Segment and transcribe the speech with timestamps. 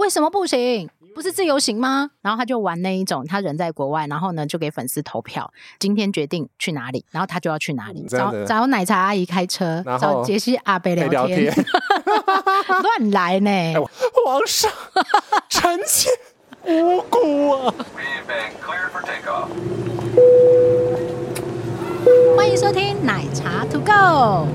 [0.00, 0.88] 为什么不行？
[1.14, 2.08] 不是自由行吗？
[2.22, 8.06] 然后他就玩那一种，他人在国外，然后呢就给粉丝投票，今天决定去哪里，然后他就要去哪里。
[8.08, 11.52] 找找奶茶阿姨开车，找杰西阿贝聊天，
[12.82, 13.74] 乱来呢、欸！
[14.24, 14.72] 皇上，
[15.50, 16.08] 臣妾
[16.64, 17.74] 无辜啊！
[22.34, 24.46] 欢迎收听奶茶 To Go。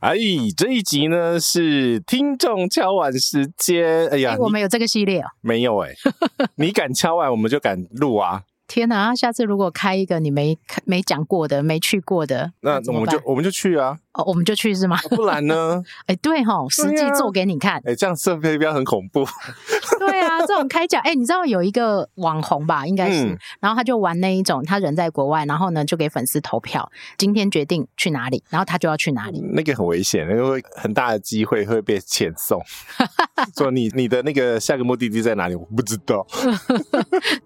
[0.00, 0.16] 哎，
[0.56, 4.08] 这一集呢是听众敲碗时间。
[4.08, 5.26] 哎呀，我们有这个系列哦？
[5.42, 5.90] 没有哎，
[6.56, 8.42] 你敢敲碗，我们就敢录啊！
[8.66, 13.98] 天哪，下次如果开一个你没没讲过的、没去过的，那我们就我们就去啊。
[14.12, 14.98] 哦，我们就去是吗？
[15.10, 15.82] 不然呢？
[16.06, 17.80] 哎，对哈，实际做给你看。
[17.84, 19.24] 哎，这样设备标很恐怖。
[20.00, 22.84] 对啊，这种开讲，哎，你知道有一个网红吧？
[22.86, 29.40] 应该是，然后他就玩那一种，他人在国外，然后呢就给粉丝投票，今天决定去哪里，然后他就要去哪里。
[29.52, 32.60] 那个很危险，那个很大的机会会被遣送。
[33.56, 35.54] 说你你的那个下个目的地在哪里？
[35.54, 36.26] 我不知道。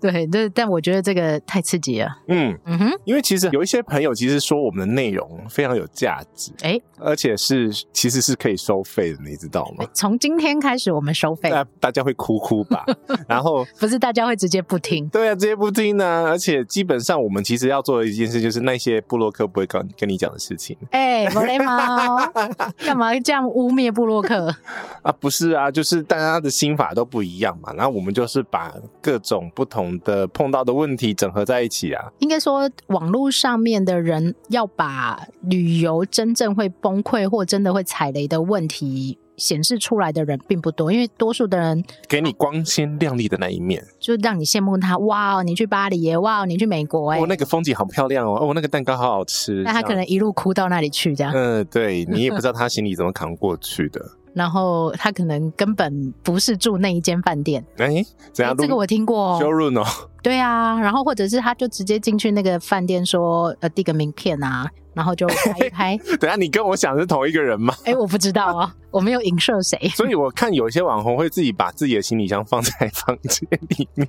[0.00, 2.08] 对，但但我觉得这个太刺激了。
[2.28, 6.52] 嗯嗯哼，因为其实有一些朋友其实说我们的内容非常有价值。
[6.62, 9.84] 哎，而且是其实是可以收费的，你知道吗？
[9.92, 12.84] 从今天开始我们收费，那大家会哭哭吧？
[13.28, 15.08] 然后不是大家会直接不听？
[15.08, 16.30] 对啊，直接不听呢、啊。
[16.30, 20.76] 而且基本上我们其实要做的一件事，就是那些布洛克不会跟跟你讲的事情。
[20.90, 22.16] 哎，没礼貌，
[22.84, 24.54] 干嘛这样污蔑布洛克
[25.02, 25.12] 啊？
[25.20, 27.72] 不是啊，就是大家的心法都不一样嘛。
[27.74, 32.04] 然后我们就是把各种不同的碰到的问题整合在一起啊。
[32.18, 44.96] 应该说，网络上面的人要把旅游真正会崩溃或真的会踩雷的问题显示出来的人并不多，因为多数的人给你光鲜亮丽的那一面，就让你羡慕他。
[44.98, 46.16] 哇哦，你去巴黎耶！
[46.18, 47.20] 哇哦，你去美国哎！
[47.20, 48.38] 哦，那个风景好漂亮哦！
[48.40, 49.62] 哦，那个蛋糕好好吃。
[49.64, 51.32] 那他可能一路哭到那里去，这样。
[51.34, 54.00] 嗯，对，你也不知道 他行李怎么扛过去的。
[54.34, 57.64] 然后他可能根本不是住那一间饭店。
[57.78, 58.54] 哎，怎样？
[58.56, 59.40] 这个我听过。
[59.40, 59.82] 修润哦。
[60.22, 64.68] 对啊，然后或者是他就直接进去那个饭店说呃递个名片啊。
[64.94, 65.98] 然后就拍一拍。
[66.20, 67.74] 等下，你跟我想是同一个人吗？
[67.84, 69.76] 哎，我不知道啊， 我没有影射谁。
[69.96, 74.08] 所以我看有些网红会自己把自己的行李箱放在房间里面。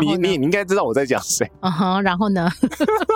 [0.00, 1.50] 你你你应该知道我在讲谁。
[1.60, 2.48] 嗯哼，然后呢？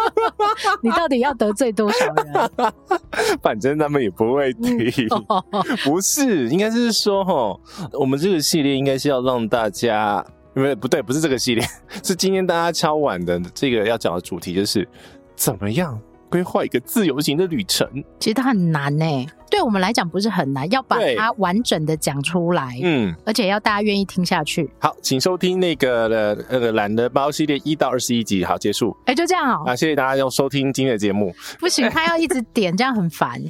[0.82, 2.72] 你到底要得罪多少人？
[3.42, 5.08] 反正他们也不会听。
[5.84, 7.60] 不是，应该是说哈，
[7.92, 10.24] 我们这个系列应该是要让大家，
[10.56, 11.66] 因为不对，不是这个系列，
[12.02, 14.86] 是今天大家敲碗的这个要讲的主题，就是
[15.36, 16.00] 怎么样。
[16.28, 17.88] 规划一个自由行的旅程，
[18.20, 19.26] 其实它很难呢、欸。
[19.50, 24.70] 对我们来讲不是很难，要把它完整的讲出来，嗯，而且要大家愿意听下去。
[24.78, 28.96] 好，请收听那个呃那个懒得包系列一到二十一集，好，结束。
[29.00, 29.64] 哎、欸，就这样哦。
[29.66, 31.34] 啊，谢谢大家要收听今天的节目。
[31.58, 33.42] 不行， 他要一直点，这样很烦。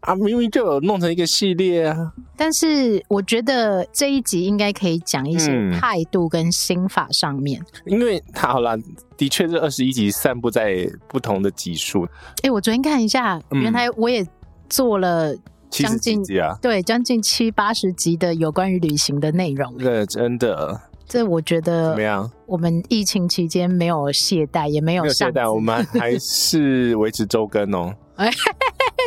[0.00, 2.12] 啊，明明就有弄成一个系列啊。
[2.36, 8.76] 但是我觉得这一集应该可以讲一些态度跟心法上面，嗯、因为他好了，
[9.16, 12.04] 的确是二十一集散布在不同的集数。
[12.04, 14.24] 哎、欸，我昨天看一下，原来我也。
[14.68, 15.34] 做了
[15.70, 19.76] 将近集啊，对，将近七八十集的有关于旅行的内容。
[19.76, 22.30] 对，真的，这我觉得怎么样？
[22.46, 27.94] 我们疫情期间没有懈怠，也没有懈怠，我们还 是维持周更哦。
[28.16, 28.30] 哎，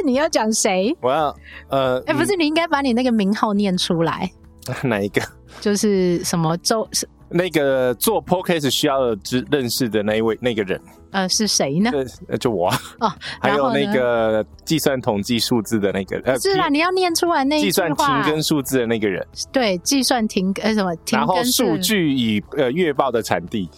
[0.05, 0.95] 你要讲谁？
[1.01, 1.35] 我要
[1.69, 4.31] 呃，哎，不是，你应该把你那个名号念出来。
[4.83, 5.21] 哪一个？
[5.59, 6.87] 就是什么周？
[7.31, 10.79] 那个做 podcast 需要知认识的那一位那个人，
[11.11, 11.91] 呃，是谁呢？
[12.27, 13.11] 呃，就我哦。
[13.39, 17.59] 还有那个计算统计数字的那个，呃，是啦，你要念出来那。
[17.59, 21.19] 计算停跟数字的那个人，对，计算停呃什么停更。
[21.19, 23.69] 然后数据以呃月报的产地，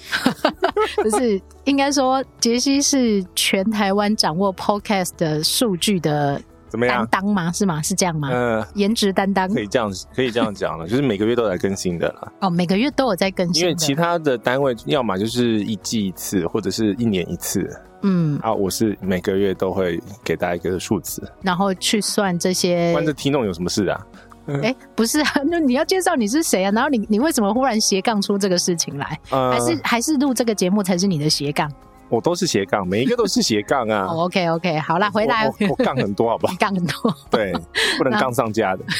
[1.02, 6.42] 不是应该说杰西是全台湾掌握 podcast 的数据的。
[6.71, 7.05] 怎么样？
[7.07, 7.51] 担当吗？
[7.51, 7.81] 是吗？
[7.81, 8.29] 是这样吗？
[8.31, 12.31] 嗯、呃，颜值担当可以这样，可以这样讲了， 就是每个月都在更新的了。
[12.39, 13.63] 哦，每个月都有在更新。
[13.63, 17.69] 因为其他的单位要么就是一季一次，或者是一年一次。
[18.03, 22.91] 嗯，啊，我是每个月都会给大家一个数字，然后去算这些。
[22.94, 24.01] 关这听众有什么事啊？
[24.47, 26.71] 哎、欸，不是啊， 那你要介绍你是谁啊？
[26.71, 29.19] 然后你你为什么忽然斜杠出这个事情来？
[29.29, 31.71] 呃、还是还是录这个节目才是你的斜杠？
[32.12, 34.06] 我都是斜杠，每一个都是斜杠啊。
[34.12, 35.50] oh, OK OK，好啦，回来。
[35.69, 36.54] 我杠很多，好不好？
[36.60, 37.16] 杠很多。
[37.30, 37.54] 对，
[37.98, 38.84] 不能杠上家的。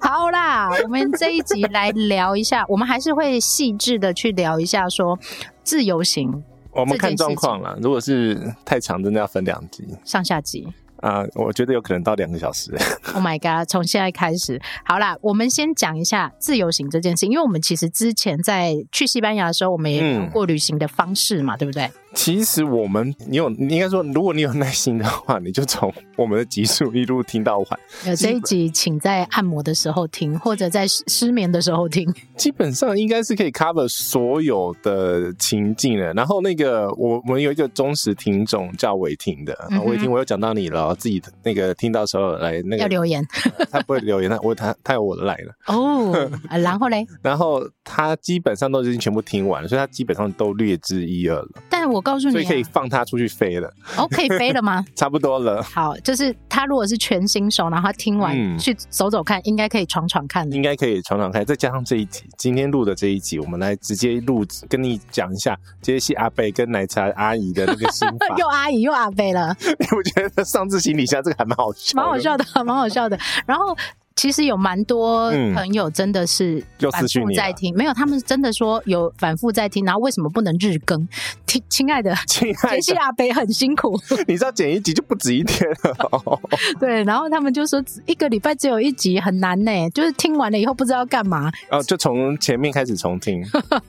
[0.00, 5.16] 好啦，我们这一集来聊一下，我们还是会细致的去聊一下，说
[5.62, 6.42] 自由行。
[6.72, 10.66] 我们看状况啦，如果是太长，真的要分两集，上下集。
[11.02, 12.74] 啊、呃，我觉得有可能到两个小时。
[13.14, 13.68] Oh my god！
[13.68, 21.90] 从现在开始，好啦，我们先讲一下自由行这件事，因为我们其实之前在去西班牙的时候，我们也有过旅行的方式嘛，嗯、对不对？
[22.14, 27.66] 其实我们，你有，你应该说，如果你有耐心的话，你就从我们的集数一路听到完。
[28.06, 32.12] 有这一集，请在按摩的时候听，或者在失眠的时候听。
[32.36, 36.12] 基本上应该是可以 cover 所有的情境的。
[36.12, 39.56] 然后那个，我我们有一个忠实听众叫伟霆的，
[39.86, 43.26] 伟霆，我有讲到你了，自己那个听到时候来那个要留言，
[43.70, 46.30] 他不会留言，他我他他有我的来了哦。
[46.50, 51.48] 然后嘞， 然后他基本上都已经全部听完了，所以他基本上都略知一二了。
[51.70, 53.72] 但我告诉你、啊，所以可以放他出去飞了。
[53.96, 54.84] 哦，可以飞了吗？
[54.94, 55.62] 差不多了。
[55.62, 60.54] 好，就是他如果是全新手，然后他听完、嗯、去走走看，应该可以闯闯看的。
[60.54, 68.26] 应该可以闯闯看，再加上这一集，今天录的这一集，我们来直接录，跟你讲一下杰西阿贝跟奶茶阿姨的那个心法。
[68.36, 69.56] 又阿姨又阿贝了。
[69.96, 73.18] 我觉得上次行李箱这个还蛮好笑，蛮好笑的，蛮好笑的。
[73.46, 73.76] 然后。
[74.22, 81.08] 其实有蛮多朋友真的是反复在听，没有，他们真的说有反复在听，然后为什么不能日更？
[81.44, 82.54] 听，亲爱的，亲
[82.96, 83.98] 爱阿北很辛苦，
[84.28, 86.40] 你知道剪一集就不止一天了。
[86.78, 91.50] 对，然后他们就说一个礼拜只有一集很难呢，就是听完了以后不知道干嘛。
[91.72, 93.42] 哦，就从前面开始重听，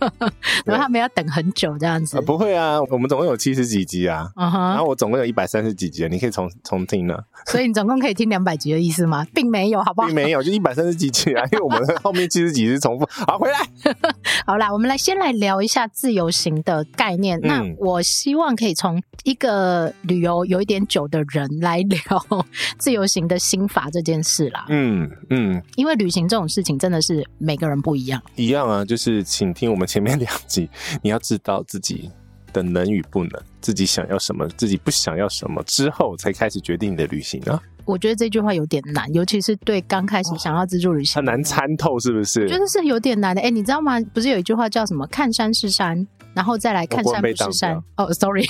[0.65, 2.19] 然后他们要等很久这样子。
[2.21, 7.15] 不会啊，我们总共有七十几集啊，然后我总共有一百三十几集，你可以重重听呢。
[7.45, 9.27] 所以你总共可以听两百集的意思吗？
[9.31, 10.07] 并没有，好不好？
[10.09, 13.07] 没有，就一百三十几集啊， 因为我们后面七十几是重复。
[13.09, 13.59] 好，回来。
[14.45, 17.39] 好啦，我们来先来聊一下自由行的概念。
[17.43, 22.45] 嗯、那我希望可以从一个旅游有一点久的人来聊
[22.77, 24.65] 自由行的心法这件事啦。
[24.69, 28.21] 嗯嗯，因为旅行这种事情真的是每个人不一样。
[28.35, 30.69] 一样啊，就是请听我们前面两集，
[31.01, 32.11] 你要知道自己
[32.51, 33.31] 的能与不能，
[33.61, 37.61] 自己想要什么，自己不想要什么之后，才开始决定你的旅行啊。
[37.85, 42.43] 我觉得这句话有点难，尤其是对刚开始想要自助旅行，很难参透，是不是？
[42.43, 43.41] 我觉得是有点难的。
[43.41, 43.99] 哎，你知道吗？
[44.13, 47.75] 不是有一句话叫什么“看山是山”，然后再来看山不是山。
[47.97, 48.45] 哦、oh,，sorry，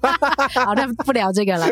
[0.64, 1.66] 好，那不聊这个了。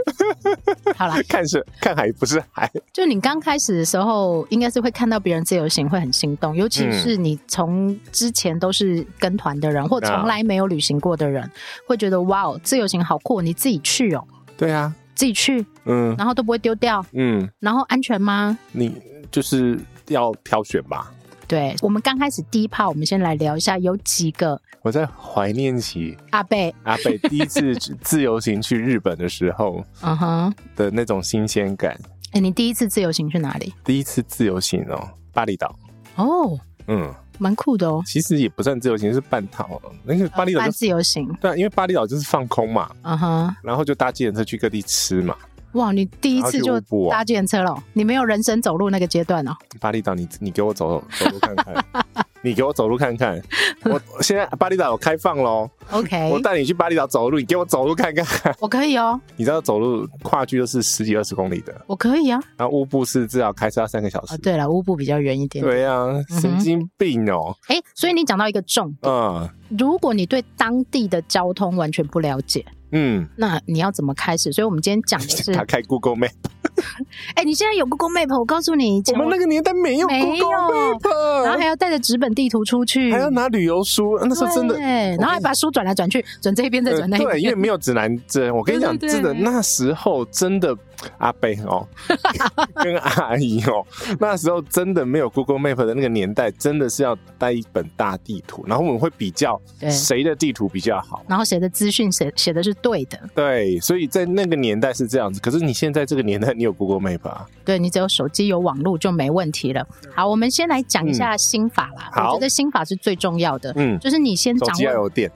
[0.96, 2.70] 好了，看是看海不是海。
[2.92, 11.50] 就你刚开始的时候，应该是会看到别人自由行会很心动，尤其是你从之前都是跟团的人，或从来没有旅行过的人，
[11.86, 14.24] 会觉得哇哦，自由行好酷，你自己去哦。
[14.56, 14.94] 对啊。
[15.18, 18.56] 自己去，嗯，然后都不会丢掉，嗯，然后安全吗？
[18.70, 18.94] 你
[19.32, 19.76] 就是
[20.06, 21.12] 要挑选吧。
[21.48, 31.98] 对，我们刚开始第一趴，我们先来聊一下，有几个我在怀念起阿贝阿贝 第一次自由行去日本的时候，嗯哼的那种新鲜感。
[32.30, 33.74] 哎，你第一次自由行去哪里？
[33.84, 35.76] 第一次自由行哦，巴厘岛。
[36.14, 36.56] 哦，
[36.86, 37.12] 嗯。
[37.38, 39.80] 蛮酷的哦，其实也不算自由行，是半套。
[40.04, 45.34] 那个巴厘岛、呃、自由行，对，因为巴厘岛就是放空嘛，嗯哼，然后就搭计程车去各地吃嘛。
[45.72, 46.80] 哇，你第一次就
[47.10, 47.76] 搭计程车了？
[47.92, 49.54] 你没有人生走路那个阶段哦。
[49.78, 51.84] 巴厘岛，你你给我走走路看看。
[52.42, 53.40] 你给我走路看看，
[53.84, 55.68] 我现在巴厘岛有开放喽。
[55.90, 58.54] OK，我带你去巴厘岛走路，你给我走路看看。
[58.60, 59.20] 我可以哦。
[59.36, 61.74] 你知道走路跨距都是十几二十公里的。
[61.86, 62.40] 我可以啊。
[62.56, 64.36] 然后乌布是至少开车要三个小时。
[64.38, 65.64] 对了，乌布比较远一点。
[65.64, 66.08] 对啊，
[66.40, 67.56] 神经病哦。
[67.68, 69.48] 哎、欸，所以你讲到一个重点，嗯，
[69.78, 74.52] 如果你对当地的交通完全不了解，嗯，那你要怎么开始？
[74.52, 76.30] 所以我们今天讲的是 打开 Google Map。
[77.34, 78.38] 哎、欸，你现在有 Google Map？
[78.38, 88.54] 我告诉你，我们那个年代没有 Google Map，然后还要带着纸本地图出去，还要拿旅游书，那时候真的，然后还把书转来转去，转这边再转那边，对，因为没有指南针。
[88.54, 90.76] 我跟你讲，真的，那时候真的。
[91.18, 91.86] 阿伯哦，
[92.82, 93.86] 跟阿姨哦，
[94.18, 103.18] 那时候真的没有 Google Map 的那个年代，真的是要带一本大地图，然后我们会比较谁的地图比较好，然后谁的资讯写写的是对的。
[103.34, 105.40] 对，所以在那个年代是这样子。
[105.40, 107.46] 可是你现在这个年代，你有 Google Map 啊？
[107.64, 109.86] 对，你只有手机有网络就没问题了。
[110.14, 112.10] 好，我们先来讲一下心法啦。
[112.16, 113.72] 嗯、我觉得心法是最重要的。
[113.76, 114.74] 嗯，就是你先掌握。
[114.74, 115.30] 手机要有电。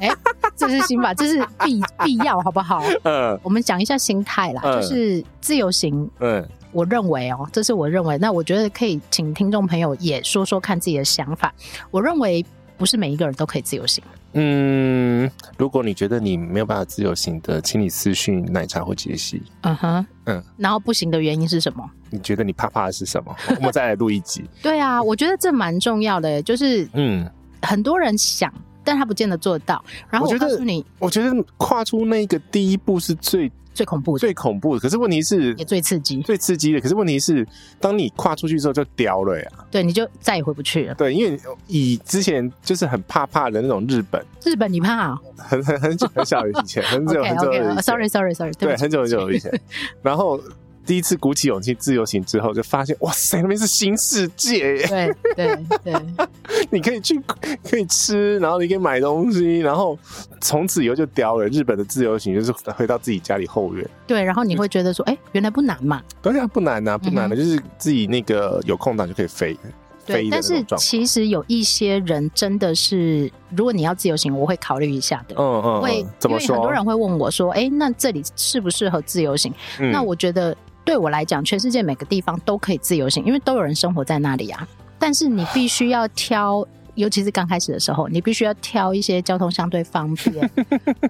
[0.00, 0.16] 哎、欸，
[0.56, 2.82] 这是心法，这是必必要，好不好？
[3.04, 6.08] 嗯，我们讲一下心态啦，嗯、就是自由行。
[6.20, 11.52] 嗯，我认为哦、喔，这是我认为，那我觉得可以请听众朋友也说说看自己的想法。
[11.90, 12.44] 我认为
[12.76, 14.02] 不是每一个人都可以自由行。
[14.34, 19.42] 嗯，如果你觉得你没有办法自由行的，请你私讯奶茶或杰西。
[19.60, 21.84] 嗯哼，嗯，然后不行的原因是什么？
[22.08, 23.34] 你觉得你怕怕的是什么？
[23.56, 24.44] 我们再来录一集。
[24.62, 27.30] 对啊，我觉得这蛮重要的，就是嗯，
[27.60, 28.52] 很多人想。
[28.84, 29.82] 但他不见得做得到。
[30.10, 34.80] 然后我告诉你，我觉得跨出那个第一步是最最恐怖的，最恐怖的。
[34.80, 36.80] 可是问题是，也最刺激，最刺激的。
[36.80, 37.46] 可是问题是，
[37.80, 39.50] 当你跨出去之后就掉了呀。
[39.70, 40.94] 对，你就再也回不去了。
[40.94, 45.20] 对，因为以之前就是很怕怕的那种日本，日本你怕啊？
[45.36, 47.82] 很很很久很久以前，很久 很久以前。
[47.82, 49.60] Sorry Sorry Sorry，对，很久很久以前。
[50.02, 50.40] 然后。
[50.84, 54.86] 第一次鼓起勇气自由行之后，就发现哇塞，那边是新世界耶！
[54.86, 55.94] 对对对，
[56.70, 57.20] 你可以去，
[57.62, 59.96] 可以吃，然后你可以买东西，然后
[60.40, 61.46] 从此以后就叼了。
[61.46, 63.88] 日本的自由行就是回到自己家里后院。
[64.06, 66.02] 对，然后你会觉得说，哎、欸，原来不难嘛？
[66.20, 69.56] 对啊，不难啊，不难的，嗯、就是自己那个有空档就可以飞。
[70.04, 75.36] 对，但是其实有一些人真的是，如果你要自由行，我会考虑一下的。
[75.38, 76.46] 嗯嗯，会怎么说？
[76.46, 79.54] 因为很多人会问我说，哎、欸，那这里适不适合自由行？
[79.78, 80.56] 嗯、那我觉得。
[80.84, 84.66] 对我来讲，全世界每个地方都可以自由行，因为都有人生活在那里啊。
[84.98, 90.50] 但是你必须要挑，尤其是刚开始的时候，你必须要挑一些交通相对方便，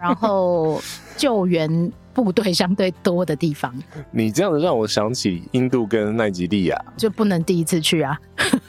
[0.01, 0.81] 然后
[1.17, 3.75] 救援部队相对多的地方。
[4.11, 8.19] 你这样子让我想起印度跟奈及利亚，就不能第一次去啊？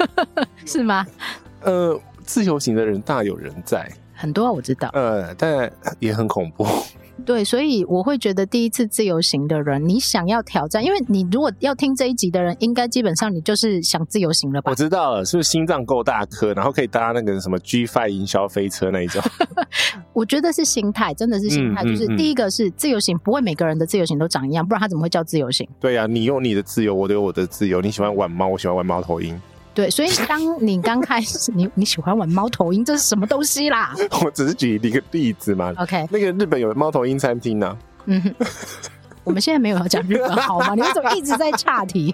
[0.65, 1.05] 是吗？
[1.62, 4.89] 呃，自由行的人大有人在，很多啊，我知道。
[4.93, 6.65] 呃，但也很恐怖。
[7.25, 14.72] 对，所以我会觉得第一次自由行的人，你想要挑战，因为你如果要听这一集的人，应该基本上你就是想自由行了吧？
[14.72, 19.22] 我知道了，是不是心脏够大颗，然后可以搭那个什么 G Five 营销飞车那一种？
[20.13, 21.82] 我觉得是心态，真的是心态。
[21.84, 25.68] 嗯、就是第一个是自由行，不会每个人的自由行都长一样，不然他怎么会叫自由行？
[25.80, 27.82] 对呀、啊，你有你的自由，我有我的自由。
[27.82, 29.39] 你喜欢玩猫，我喜欢玩猫头鹰。
[29.74, 33.94] 对，所以当你刚开始， 你你喜欢玩猫头鹰，这是什么东西啦？
[34.24, 35.74] 我只是举一个例子嘛。
[35.77, 37.77] OK，那个日本有猫头鹰餐厅呢、啊。
[38.06, 38.36] 嗯哼，
[39.24, 40.75] 我们现在没有要讲日本好吗？
[40.75, 42.13] 你为什么一直在岔题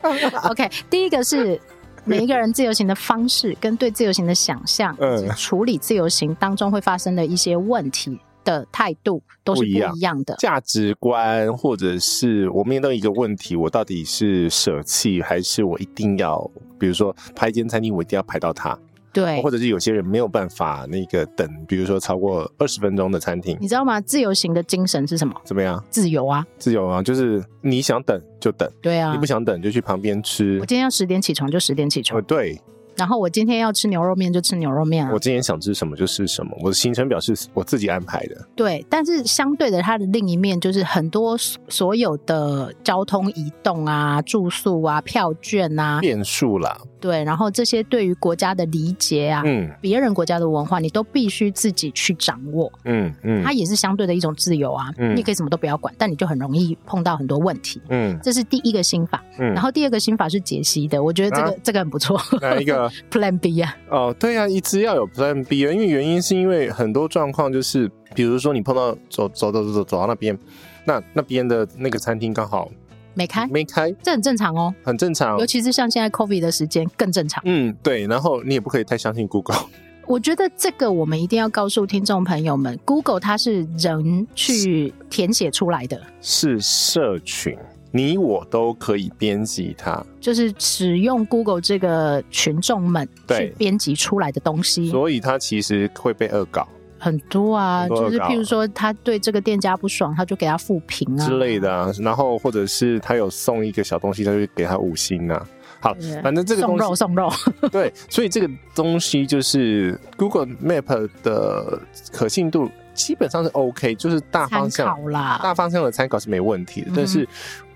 [0.49, 1.59] ？OK， 第一个是
[2.05, 8.19] 每一个人自由行的方式跟对自由行的想象，嗯，处理自由行当中会发生的一些问题。
[8.43, 16.39] 的态度都是不一样的，价值观，或者是我面对一个问题，我到底是舍弃还是我一定要，
[16.79, 18.77] 比如说排一间餐厅，我一定要排到它。
[19.11, 23.99] 对，或者是有些人没有办法那个等，比如说超过二十分钟的餐厅，你知道吗？
[23.99, 25.33] 自由行的精神是什么？
[25.43, 25.83] 怎么样？
[25.89, 30.59] 自由啊，自由啊，就是你想等就等，对啊，你不想等就去旁边吃。
[30.59, 32.61] 我今天要十点起床就十点起床，哦，对。
[32.99, 35.11] 然后我今天要吃牛肉面就吃牛肉面啊！
[35.13, 38.35] 我今天想吃什么就吃什么，我的行程表是我自己安排的。
[38.57, 41.37] 对，但是相对的，它的另一面就是很多
[41.69, 46.77] 所有的交通移动啊、住宿啊、票券啊，变数啦。
[46.99, 63.75] 对，然后这些对于国家的理解啊，嗯，别人国家的文化，你都必须自己去掌握，嗯嗯，它也是相对的一种自由啊，嗯，你可以什么都不要管，但你就很容易碰到很多问题，嗯，这是第一个心法，嗯，然后第二个心法是解析的，我觉得这个这个很不错，哪一个？Plan B 啊？
[63.89, 70.37] 哦，对呀，一直要有 Plan B 啊，因为原因是因为很多状况就是，比如说你碰到走走走走走走到那边，
[70.85, 72.69] 那那边的那个餐厅刚好。
[73.15, 77.41] 没开，没开，这很正常哦，很正常，尤其是像现在 COVID 的时间更正常。
[77.45, 79.57] 嗯，对，然后你也不可以太相信 Google。
[80.07, 87.57] 我觉得这个我们一定要告诉听众朋友们，Google 它是人去填写出来的，是社群，
[87.91, 96.67] 你我都可以编辑它，就是使用 Google 这个群众们去编辑出来的东西，所以它其实会被恶搞。
[97.01, 101.89] 很多啊，多就是譬如说，他对这个店家不爽，他就给他负评啊之类的啊。
[102.01, 105.47] 然后或者是他有送一个小东西，他就给他五星啊。
[105.79, 107.31] 好，对反正这个东西送肉送肉。
[107.71, 111.81] 对，所以这个东西就是 Google Map 的
[112.11, 116.87] 可信度基本上是 OK，就是大方向啦，大方向的参考是没问题的。
[116.89, 117.25] 嗯、但是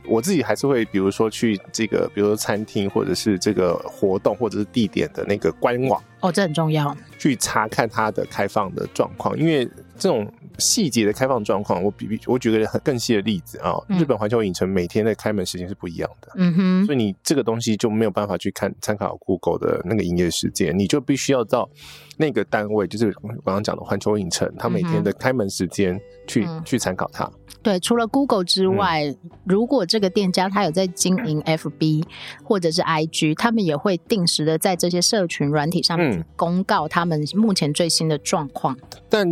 [0.06, 6.02] 我自己还是会，比如说去这个，比如说餐厅或者是这个活动或者是地点的那个官网。
[6.24, 6.96] 哦，这很重要。
[7.20, 10.26] 去查看它的开放的状况，因为这种
[10.58, 21.70] 细节的开放状况，我比比我举个很更细的例子啊，哦嗯、日本环球影城每天的开门时间是不一样的，嗯哼，所以你这个东西就没有办法去看参考 Google 的那个营业时间，你就必须要到
[22.18, 27.30] 那个单位，就是我刚刚讲的环球影城，它每天的开门时间去、嗯、去参考它。
[27.62, 32.04] 对，除了 Google 之外，嗯、如果这个店家他有在经营 FB
[32.44, 38.78] 或者是 IG，他们也会定时的在这些社群软体上面公告他们目前最新的状况。
[39.08, 39.26] 但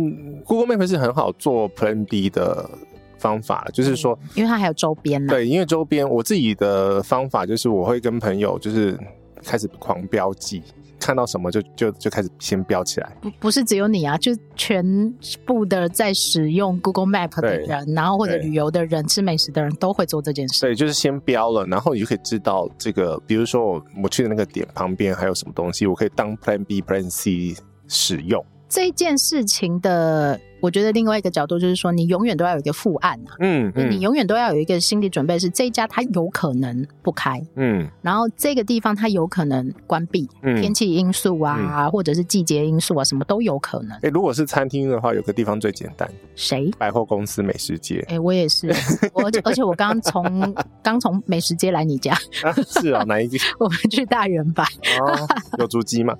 [0.44, 2.70] Google Map 是很好做 Plan B 的
[3.18, 5.30] 方法，就是说，因为它还有周边呢。
[5.30, 8.98] 对，因为周边，我自己的方法就是我会跟朋友就是
[9.44, 10.62] 开始狂标记。
[11.02, 15.12] 看到什么就就就开始先标起来，不不是只有你啊，就全
[15.44, 20.60] 部的在使用 Google Map 的人，然后或者旅游的人、吃美食的人都会做这件事。
[20.60, 27.54] 对，就是先标了，然后你就可以知道这个，比如说我我去的那个点旁边还有什么东西，我可以当 Plan B、Plan C
[27.88, 28.44] 使用。
[28.68, 43.90] 这件事情的我觉得另外一个角度就是说，你永远都要有一个副案啊，嗯，嗯，你永远都要有一个心理准备，是这一家它有可能不开，嗯，然后这个地方它有可能关闭，嗯，天气因素啊，嗯、或者是季节因素啊，什么都有可能。
[43.96, 46.70] 哎、欸，如果是餐厅的话，有个地方最简单，谁？
[46.78, 47.98] 百货公司美食街。
[48.08, 48.72] 哎、欸，我也是，
[49.12, 52.12] 我而且我刚从刚从美食街来你家，
[52.44, 53.40] 啊是啊，哪一间？
[53.58, 54.62] 我们去大圆百。
[55.00, 55.26] 哦，
[55.58, 56.14] 有足迹吗？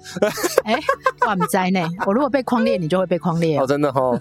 [0.64, 0.80] 哎、欸，
[1.28, 1.88] 我不知道呢。
[2.06, 4.20] 我如果被框列，你就会被框列哦，真的哦。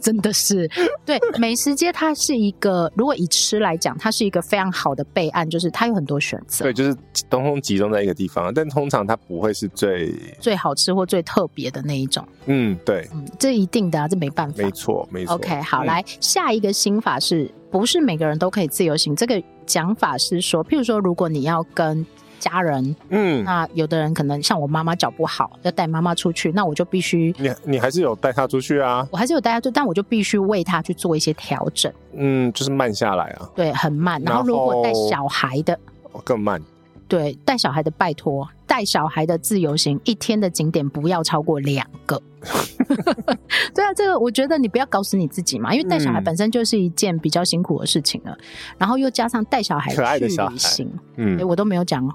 [0.00, 0.68] 真的是，
[1.04, 6.64] 对美食街，它是一个，如果以吃来讲，它是一个非常好的备案，就是它有很多选择。
[6.64, 6.94] 对，就是
[7.28, 12.26] 通通集中在一个地方，但通常它不会是最最好吃或最特别的那一种。
[12.46, 14.62] 嗯，对，嗯，这一定的啊，这没办法。
[14.62, 15.34] 没错，没错。
[15.34, 19.14] OK，好，嗯、来下一个心法是不是每个人都可以自由行？
[19.14, 22.04] 这个讲法是说，譬如说，如果你要跟
[22.40, 29.06] 家人，嗯，那有的人可能像我妈妈脚不好，要带妈妈出去，那我就必须你你还是有带她出去啊？
[29.12, 34.20] 我还是有带她出，但我就必须为她去做一些调整，嗯，就是慢下来啊，对，很慢。
[34.24, 35.78] 然后如果带小孩的，
[36.24, 36.60] 更慢。
[37.06, 42.22] 对，带小孩的拜托，带小孩的自由行，一天的景点不要超过两个。
[43.74, 48.44] 对啊，这个我觉得你不要搞死你自己嘛，因为带小孩本身就是一件比较辛苦的事情了，嗯、
[48.78, 52.14] 然后又加上带小孩去旅行，嗯、欸，我都没有讲哦。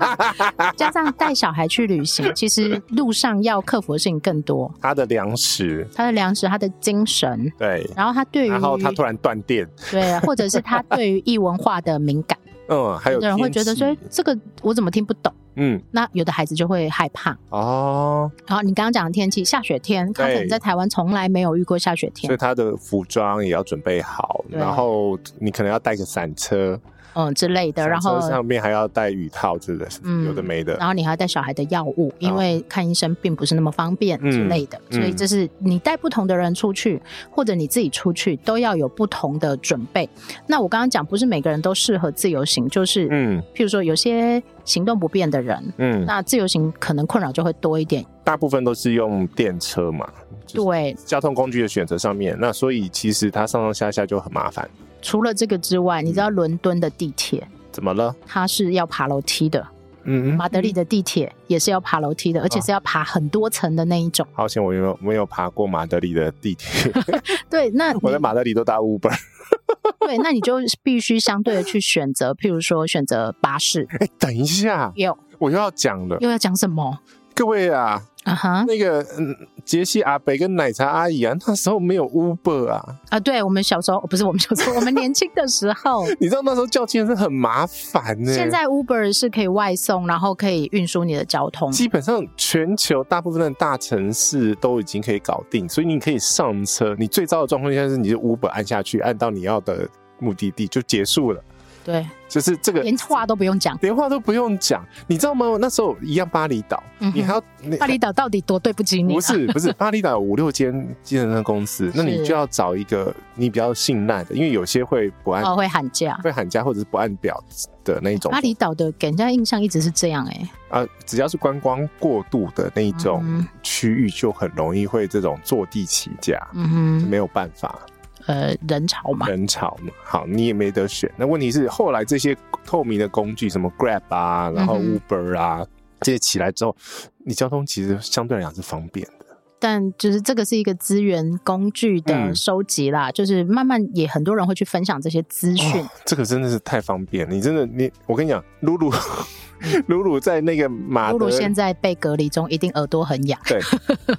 [0.76, 4.72] 加上带小孩去旅行，其实路上要克服的事情更多。
[4.80, 12.38] 他的粮食，他的粮食，他的精神，对，然后他对于，然后他突然断电，对，或者是他对于异文化的敏感。
[12.68, 15.32] 嗯，还有的人会觉得说，这个我怎么听不懂？
[15.56, 18.30] 嗯，那有的孩子就会害怕哦。
[18.46, 26.80] 然后你刚刚讲的天气，下雪天，他可能在台湾从来没有遇过下雪天，所以他的服装也要准备好，然后你可能要带个伞车。
[27.14, 30.76] 嗯之类的，然后上面还要带雨套之类的，嗯，有的没的。
[30.76, 37.00] 然后你还要带小孩的药物，因为看医生并不是那么方便之类的，所以这是你带不同的人出去，
[37.30, 40.08] 或者你自己出去，都要有不同的准备。
[40.46, 48.04] 那我刚刚讲，不是每个人都适合自由行，就是嗯，譬如说有些行动不便的人，嗯，那自由行可能困扰就会多一点。
[48.24, 50.08] 大部分都是用电车嘛，
[50.54, 54.68] 对，交通工具的选择上面，那所以其实它上上下下就很麻烦。
[55.02, 58.14] 除了这个之外，你知道伦敦的地铁怎么了？
[58.26, 59.66] 它是要爬楼梯的。
[60.04, 64.26] 嗯，马德里的地铁也是要爬楼梯的，而且是要爬很多层的那一种。
[64.32, 66.92] 好险，我没有没有爬过马德里的地铁。
[67.50, 69.14] 对，那 我在马德里都搭 Uber。
[70.00, 73.86] 对，那你就必须相对的去选择，譬如说选择巴士。
[74.00, 76.98] 哎，等一下，有我又要讲了，又要讲什么？
[77.34, 78.02] 各位啊。
[78.24, 82.80] 啊哈，那个嗯，杰西阿北跟奶茶阿姨啊，那时候没有 Uber 啊。
[83.10, 88.32] 啊，对，我们小时候不是我们小时候，我们年轻的时候， 你知道那时候叫计程车很麻烦呢。
[88.32, 91.72] 现在 Uber 是可以外送，然后可以运输你的交通。
[91.72, 96.94] 基本上全球大部分的大城市都已经可以搞定，所以你可以上车。
[96.98, 99.88] 你最糟的状况下是，你就 Uber 按下去，按到你要的
[100.20, 101.42] 目的地就结束了。
[101.84, 105.46] 对，就是这个，连话都不用讲，连话都不用讲，你知道吗？
[105.60, 107.42] 那时候一样巴厘岛，嗯、你还要
[107.78, 109.16] 巴厘岛到底多对不起你、啊？
[109.16, 117.42] 不是不是，巴厘岛有五六间计程车公司，那你就要找一个你比较信赖的，因为有些会不按，哦，会喊价，会喊价或者是不按表
[117.84, 118.30] 的那种。
[118.30, 127.78] 巴厘岛的给人家印象一直是这样、欸，哎，啊，只要是观光过度的那一种区域，就很容易会这种坐地起价，嗯哼，没有办法。
[128.26, 131.10] 呃，人潮嘛，人潮嘛，好，你也没得选。
[131.16, 135.68] 那问题是，后来这些透明的工具，什么 Grab 啊，然后 Uber 啊，嗯、
[136.00, 136.76] 这些起来之后，
[137.24, 139.21] 你交通其实相对来讲是方便的。
[139.62, 145.88] 但就是这个是一个资源工具的收集啦，嗯、就是慢慢也很多人会去分享这些资讯、哦。
[146.04, 148.92] 这个真的是太方便，你真的你，我跟你讲，露露，
[149.86, 153.40] 露露在那个马德，露露现在被隔离中，一定耳朵很痒。
[153.46, 153.60] 对，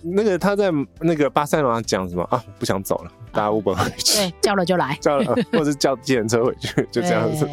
[0.02, 2.42] 那个他在那个巴塞罗那讲什么啊？
[2.58, 3.12] 不想走了。
[3.34, 7.46] 搭 Uber 回去，对，叫了就来， 叫了，或者是叫计程车回去，就这样子。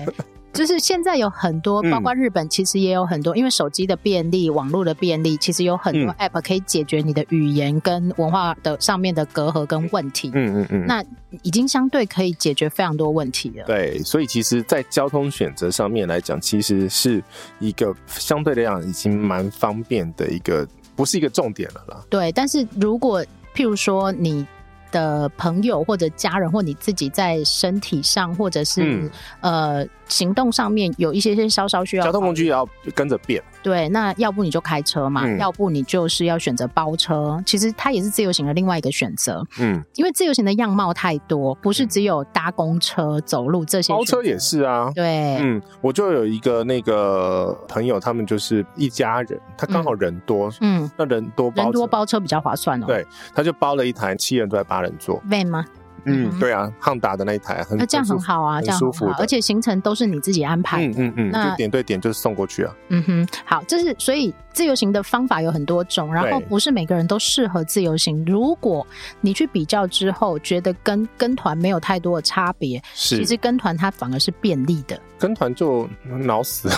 [0.53, 10.31] 就是现在有很多，包括日本，其实也有很多，嗯、因为手机的便利、网络的便利，其实有很多 App 可以解决你的语言跟文化的上面的隔阂跟问题。
[10.35, 11.05] 嗯嗯嗯，那
[11.43, 13.65] 已经相对可以解决非常多问题了。
[13.65, 17.23] 对，所以其实，在交通选择上面来讲，其实是
[17.61, 22.05] 一个相对来讲已经蛮方便的一个，不是一个重点了啦。
[22.11, 24.47] 对，但是如果譬如说你。
[24.91, 33.43] 的朋友或者家人，或你自己在身体上，或者是、嗯、呃行动上面有一些些稍稍需要，交通工具也要跟着变。
[33.63, 37.41] 对，那要不你就开车嘛，嗯、要不你就是要选择包车。
[37.47, 39.47] 其实它也是自由行的另外一个选择。
[39.59, 43.93] 嗯，因为自由行的样貌太多，不是只有搭公车、走路这些。
[43.93, 44.91] 包车也是啊。
[44.95, 52.87] 对，嗯，我就有一个那个朋友，他们就是一家人，他刚好人多，嗯，那人多包车，人多包车比较划算哦。
[52.87, 55.23] 对，他就包了一台七人座还八人座。
[55.31, 55.65] 为吗？
[56.07, 62.75] 嗯，对啊，汉达的那一台很，那这样很好啊，这样很舒服，而且行程都是你自己安排，嗯嗯嗯，那就点对点就是送过去啊。
[62.89, 68.25] 嗯哼，好，这是所以自由行的方法有很多种，然后不是每个人都适合自由行。
[68.25, 68.87] 如果
[69.21, 74.99] 你去比较之后觉得跟跟团没有太多的差别，是，其实跟团它反而是便利的。
[75.19, 76.71] 跟团就脑死，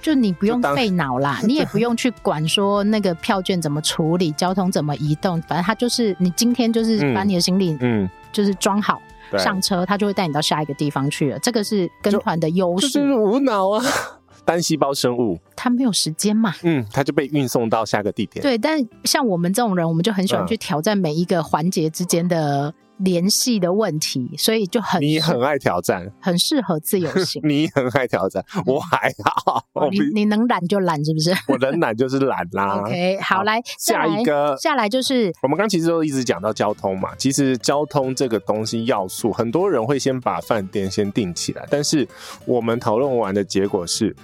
[0.00, 8.08] 就你不用费脑啦， 你也不用去管说那个票券怎么处理，交通怎么移动，反正他就是你今天就是把你的行李嗯。
[8.30, 9.00] 就是装好
[9.38, 11.38] 上车，他就会带你到下一个地方去了。
[11.38, 13.82] 这个是跟团的优势，就是无脑啊，
[14.44, 18.42] 单细胞生物，他没有时间嘛，嗯，他就被运送到下个地点。
[18.42, 22.72] 对，但像我们这种人，我们就很喜欢去挑战每一个环节之间的。
[22.98, 27.40] 联系的问题，所以就很你很爱挑战，很适合自由行。
[27.46, 29.64] 你很爱挑战，我还好。
[29.72, 31.32] 哦、你你能懒就懒，是不是？
[31.48, 32.80] 我能懒就是懒啦。
[32.86, 37.14] OK，好，好来下一个，下来就是我们刚其实都一直讲到交通嘛。
[37.16, 42.06] 其实交通这个东西要素，很多人会先把饭店先定起来，但是
[42.44, 44.14] 我们讨论完的结果是，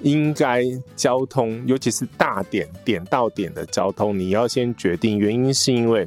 [0.00, 0.64] 应该
[0.96, 5.18] 交通，尤其是大点点到点的交通，你要先决定。
[5.18, 6.06] 原因是因为。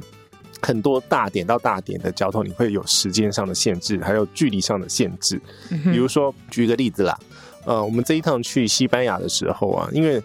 [0.66, 5.40] 很多大点到大点的交通，你会有时间上的限制，还有距离上的限制。
[5.68, 7.16] 比如说，举一个例子啦，
[7.64, 10.20] 呃，我们这一趟去西班牙的时候啊，因为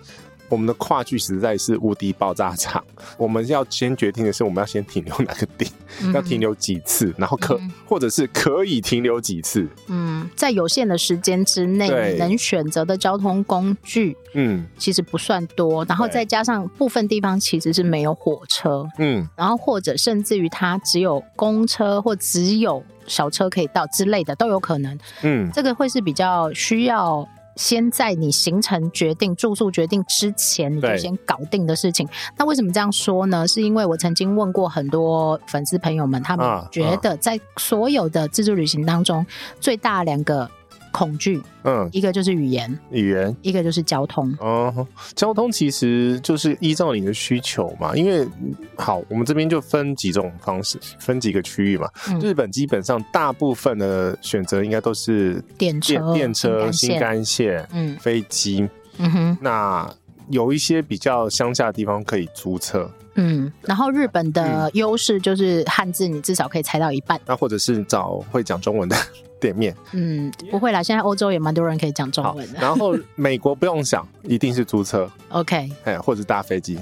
[0.51, 2.83] 我们的跨距实在是无敌爆炸场，
[3.17, 9.65] 我们要先决定的是我们要先停留哪个点，嗯、要停留几次，然后可、嗯、或者是可以停留几次。
[9.87, 15.85] 嗯，在有限的时间之内，你能选择的交通工具，嗯，其实不算多。
[15.85, 24.99] 然后再加上部分地方其实是没有火车，嗯，然后或者甚至于它只有公车或只有小车可以到之类的都有可能。
[25.23, 27.25] 嗯，这个会是比较需要。
[27.55, 32.07] 先在你行程决定、住宿决定之前，你就先搞定的事情。
[32.37, 33.47] 那为什么这样说呢？
[33.47, 39.25] 是因为我曾经问过很多粉丝朋友们，他们觉得在所有的自助旅行当中，
[39.59, 40.49] 最大两个。
[40.91, 44.33] 恐惧，嗯，一个就是语言，语言，一个就是交通。
[44.39, 47.95] 哦，交通其实就是依照你的需求嘛。
[47.95, 48.27] 因为
[48.75, 51.89] 好，我们这边就分几种方式，分几个区域嘛。
[52.09, 58.69] 嗯、日本基本上大部分的选择应该都是电车、电车、新干线、嗯，飞机。
[58.97, 59.89] 嗯哼，那
[60.29, 62.89] 有一些比较乡下的地方可以租车。
[63.15, 67.19] 嗯，然后日本的优势就是汉字，你至少可以猜到一半。
[67.25, 68.95] 那、嗯、或者是找会讲中文的。
[69.41, 70.81] 店面，嗯，不会啦。
[70.81, 72.59] 现在欧洲也蛮多人可以讲中文的。
[72.61, 76.77] 然后美国不用想，一定是租车，OK，哎，或者搭飞机。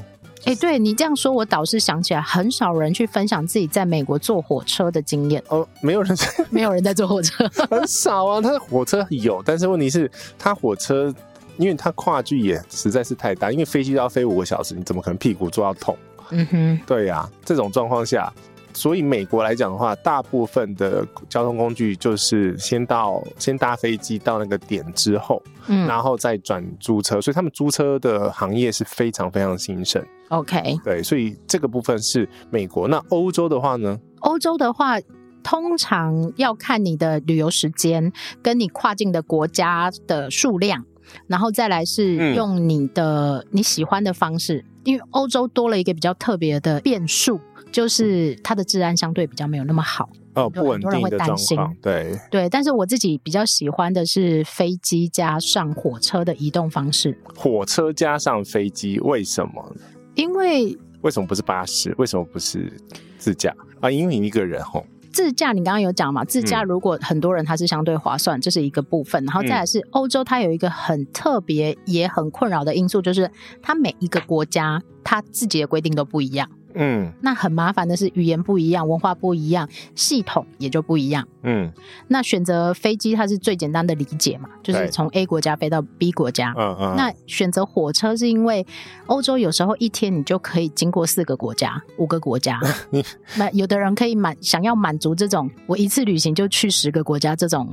[0.45, 5.43] 哎、欸，对你这样说，我倒是想起来，很少人去分享自己在美国坐火车的经验。
[5.47, 6.17] 哦，没有人，
[6.51, 8.41] 没有人在坐火车， 很少啊。
[8.41, 11.13] 他的火车有，但是问题是，他火车
[11.57, 15.97] 因为他跨距也实在是太大，因为飞机要飞五个小时，你怎么可能屁股坐到痛？
[16.31, 18.31] 嗯哼，对呀、啊，这种状况下。
[18.73, 27.19] 所以美国来讲的话，大部分的交通工具就是先到先搭飞机到那个点之后，嗯，然后再转租车。
[27.19, 30.03] 所以他们租车的行业是非常非常兴盛。
[30.29, 32.87] OK，对，所以这个部分是美国。
[32.87, 33.99] 那欧洲的话呢？
[34.19, 34.99] 欧洲的话，
[35.41, 40.85] 通常要看你的旅游时间，跟你跨境的国家的数量，
[41.25, 47.39] 然后再来是用你的你喜欢的方式，嗯，因为欧洲多了一个比较特别的变数。
[47.71, 51.75] 就是它的治安相对比较没有那么好哦，不稳定的状况。
[51.81, 57.17] 对对，但是我自己比较喜欢的是飞机加上火车的移动方式。
[57.35, 59.75] 火车加上飞机，为什么？
[60.15, 61.93] 因为为什么不是巴士？
[61.97, 62.71] 为什么不是
[63.17, 63.89] 自驾啊？
[63.89, 66.25] 因为你一个人吼，自驾你刚刚有讲嘛？
[66.25, 69.23] 自驾如果很多人，它是相对划算，这是一个部分。
[69.25, 73.29] 然后再来是欧洲，它有一个很特别也很困扰的因素，就是
[73.61, 76.49] 它每一个国家它自己的规定都不一样。
[76.79, 81.27] 嗯，那很麻烦的是语言不一样，文化不一样，系统也就不一样。
[81.43, 81.69] 嗯，
[82.07, 86.53] 那选择飞机它是最简单的理解嘛，就是从 A 国家飞到 B 国家。
[86.57, 86.95] 嗯嗯。
[86.95, 88.65] 那选择火车是因为
[89.07, 92.59] 欧洲有时候一天你就可以经过四个国家、五个国家。
[93.35, 97.69] 那有的人可以满想要满足这种，我一次旅行就去十个国家这种。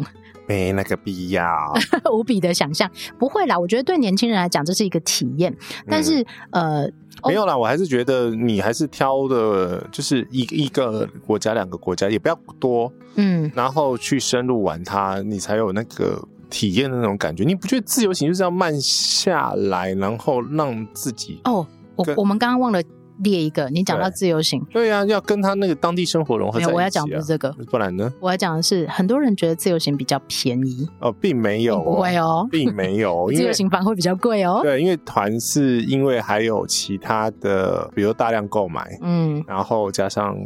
[0.48, 1.44] 没那个必要，
[2.12, 2.88] 无比的想象
[3.18, 3.58] 不会啦。
[3.58, 5.52] 我觉得对年轻人来讲这是一个体验，
[5.88, 6.90] 但是、嗯、呃，
[7.24, 17.44] 没有啦，我还是觉得你还是挑的，就是一一个国家、两个国家，也不要多，嗯，然后去深入玩它，你才有那个体验的那种感觉。
[17.44, 22.82] 你不觉得自由行就是要慢下来，然后让自己哦，我我们刚刚忘了。
[23.18, 26.68] 列一个，你讲到自由行，对呀、啊，要跟他那个当地生活融合在一起、啊。
[26.68, 28.12] 没有，我要讲的是这个，不然呢？
[28.20, 30.88] 我要讲的是，很多人觉得自由行比较便宜。
[31.00, 34.60] 哦，并没有、哦，不会哦，并没有， 自由行反而会比较贵哦。
[34.62, 40.36] 对，因为团是因为还有其他的，比如大量购买，嗯，然后加上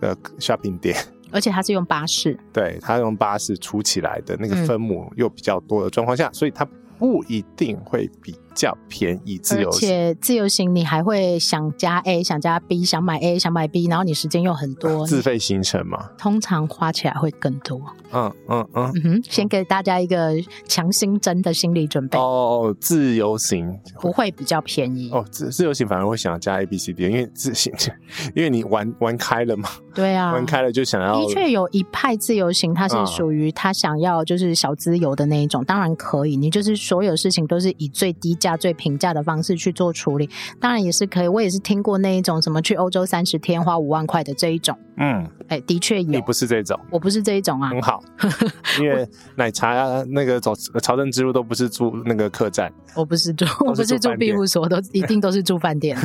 [0.00, 0.96] 呃 shopping 点，
[1.30, 6.66] 而且它是用巴士，对，它用巴士出起来的那个分母又比较多的状况下，嗯、所以它
[6.98, 8.34] 不一定会比。
[8.58, 17.80] 较便宜，自由行，而且自由行你还会想加 A，想加 B，想买 A，想买 B，然后你时间又很多， 自费行程嘛，通常花起来会更多。
[18.10, 20.32] 嗯嗯嗯，嗯哼，先给大家一个
[20.66, 22.18] 强心针的心理准备。
[22.18, 27.72] 哦，自由行不会比较便宜哦，自自由行反而会想要加 A B C D，因为自行，
[28.34, 29.68] 因为你玩玩开了嘛。
[29.94, 31.18] 对啊，玩开了就想要。
[31.20, 40.28] 的确有一派自由行，它是属于他想要就是小资游的那一种，嗯、当然可以，你就是所有事情都是以最低价、最平价的方式去做处理，
[40.60, 41.28] 当然也是可以。
[41.28, 44.76] 我也是听过那一种什么去欧洲三十天花五万块的这一种。
[45.00, 46.10] 嗯，哎、欸，的确有。
[46.10, 47.70] 你不是这种，我不是这一种啊。
[47.70, 48.02] 很好，
[48.80, 52.72] 因为奶茶啊，那个走朝圣之路都不是住那个客栈。
[52.96, 55.96] 我不是住，我不是住庇护所，都 一定都是住饭店。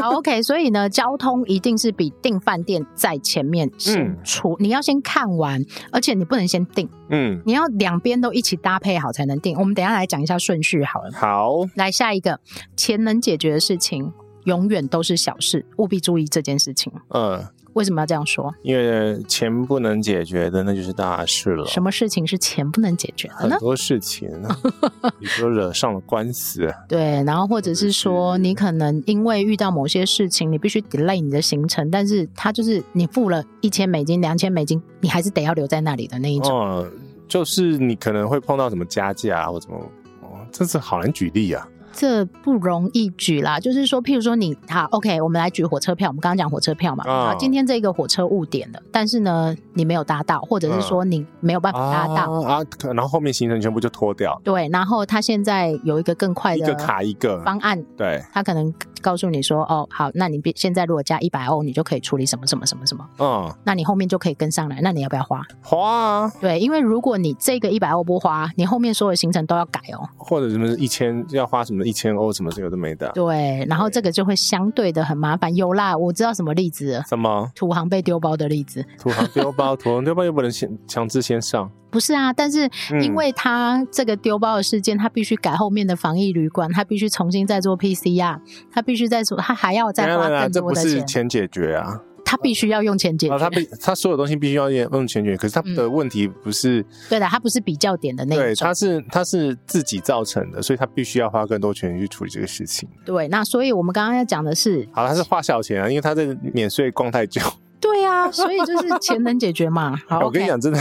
[0.00, 6.88] 好，OK，所以呢，交通一定是比订饭店在前面先出，嗯、你要先看完，而且你不能先订。
[7.08, 9.56] 嗯，你要两边都一起搭配好才能定。
[9.58, 11.10] 我们等一下来讲一下顺序好了。
[11.12, 12.40] 好，来下一个，
[12.76, 14.12] 钱能解决的事情
[14.44, 16.92] 永远都是小事，务必注意这件事情。
[17.10, 17.44] 嗯。
[17.76, 18.52] 为什么要这样说？
[18.62, 21.66] 因为钱不能解决的，那就是大事了。
[21.66, 23.50] 什么事情是钱不能解决的呢？
[23.50, 24.26] 很多事情，
[25.20, 26.72] 比如说惹上了官司。
[26.88, 36.50] 对，然后或者是说，你可能因为遇到某些事情，你必须 delay 你的行程，但是他就是你付了一千美金、两千美金，你还是得要留在那里的那一种。
[36.50, 36.90] 哦，
[37.28, 39.76] 就是你可能会碰到什么加价啊，或什么，
[40.22, 41.68] 哦，这是好难举例啊。
[41.96, 46.10] 这不容易举啦，就是说，譬如说你好，OK，我们来举火车票。
[46.10, 54.38] 我们刚刚讲火车票嘛，啊，今天这个火车误点了，但是呢，你没有搭到，或者是说你没有办法搭到啊，啊，然后后面行程全部就脱掉。
[54.44, 65.40] 对，然后他现在有一个更快的一个卡一个方案，对，他可能告诉你说，哦，好，那你现在如果加一百欧，你就可以处理什么什么什么什么，嗯，那你后面就可以跟上来，那你要不要花？
[65.62, 71.85] 花啊，对，因为如果你这个一百欧不花，你后面所有行程都要改哦，或者什么一千要花什么。
[71.86, 75.54] 一千欧什么这个都没的，对，然后这个就会相对的很麻烦。
[75.54, 77.00] 有啦，我知道什么例子？
[77.08, 77.50] 什么？
[77.54, 78.84] 土航被丢包的例子？
[78.98, 81.70] 土航丢包，土航丢包又不能先强制先上？
[81.88, 82.68] 不是啊，但是
[83.00, 88.38] 因为他这个丢包的事件，他必须改后面的防疫旅馆，他必须重新再做 PCR，
[88.72, 90.52] 他必须再做，他还要再花更多的钱。
[90.52, 92.02] 这不是钱解决啊。
[92.28, 95.36] 他必须要用钱解决，他必他所有东西必须要用钱解决。
[95.36, 102.88] 可是他的问题不是、嗯、对的，他不是比较点的那种，对，他是他是自己造成的，所以他必须要花更多钱去处理这个事情。
[103.04, 107.40] 对，那所以我们刚刚要讲的是，好，他是花小钱啊，因为他在免税逛太久。
[107.78, 109.94] 对啊，所以就是钱能解决嘛。
[110.08, 110.80] 好，我跟你讲，真的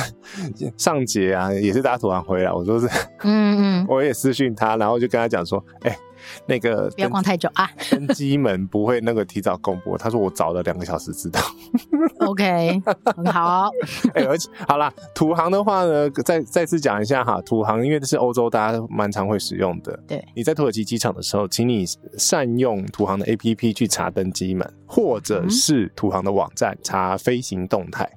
[0.78, 2.88] 上节啊，也是打土航回来，我说是，
[3.22, 6.00] 嗯嗯，我也私讯他，然后就跟他讲说，哎、欸。
[6.46, 7.70] 那个不要逛太久啊！
[7.90, 11.40] 登机门不会那个提早公布，他说我早了两个小时知道。
[12.20, 12.82] OK，
[13.16, 13.70] 很好。
[14.14, 19.98] 哎、欸，而且好啦，土航的话呢，再再次讲一下哈，土航因为这是欧洲大家蛮常会使用的。
[20.08, 21.86] 对，你在土耳其机场的时候，请你
[22.18, 28.10] 善用土航的 APP 去查登机门，或者是土航的网站查飞行动态。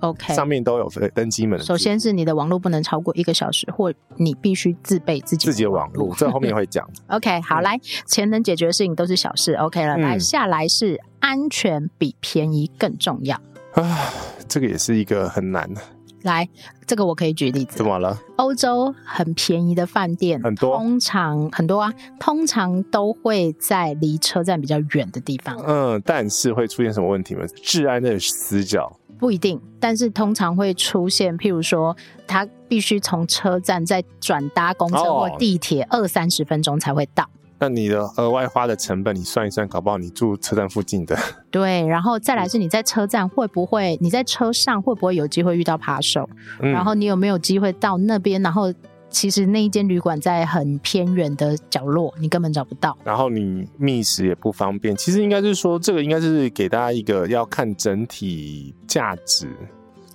[0.00, 1.58] OK，上面都有登机门。
[1.60, 6.14] 首先是你的网络不能超过一个小时，或你必须自备自己自己的网络。
[6.16, 6.88] 这后面会讲。
[7.08, 9.54] OK，好，嗯、来，钱能解决的事情都是小事。
[9.54, 13.36] OK 了，来，下来是安全比便宜更重要。
[13.74, 14.10] 啊，
[14.48, 15.80] 这个也是一个很难的。
[16.22, 16.46] 来，
[16.86, 17.78] 这个我可以举例子。
[17.78, 18.18] 怎么了？
[18.36, 25.56] 欧洲很便宜的饭店很多，通常很多啊，通常都会在离车站比较远的地方。
[25.66, 27.44] 嗯，但是会出现什么问题吗？
[27.62, 28.94] 治安的死角。
[29.20, 37.28] 不一定，但是通常会出现，譬如说，他必须从车站再转搭公车或地铁二三十分钟才会到。
[37.58, 41.14] 那你的额外花的成本，你算一算，搞不好你住车站附近的。
[41.52, 46.26] 对，然后再来是你在车站会不会，你在车上会不会有机会遇到扒手？
[46.60, 48.72] 嗯，然后你有没有机会到那边，然后。
[49.10, 52.96] 其实那一间旅馆在很偏远的角落，你根本找不到。
[53.04, 54.96] 然后你觅食也不方便。
[54.96, 59.48] 其实应该是说，这个应该是给大家一个要看整体价值，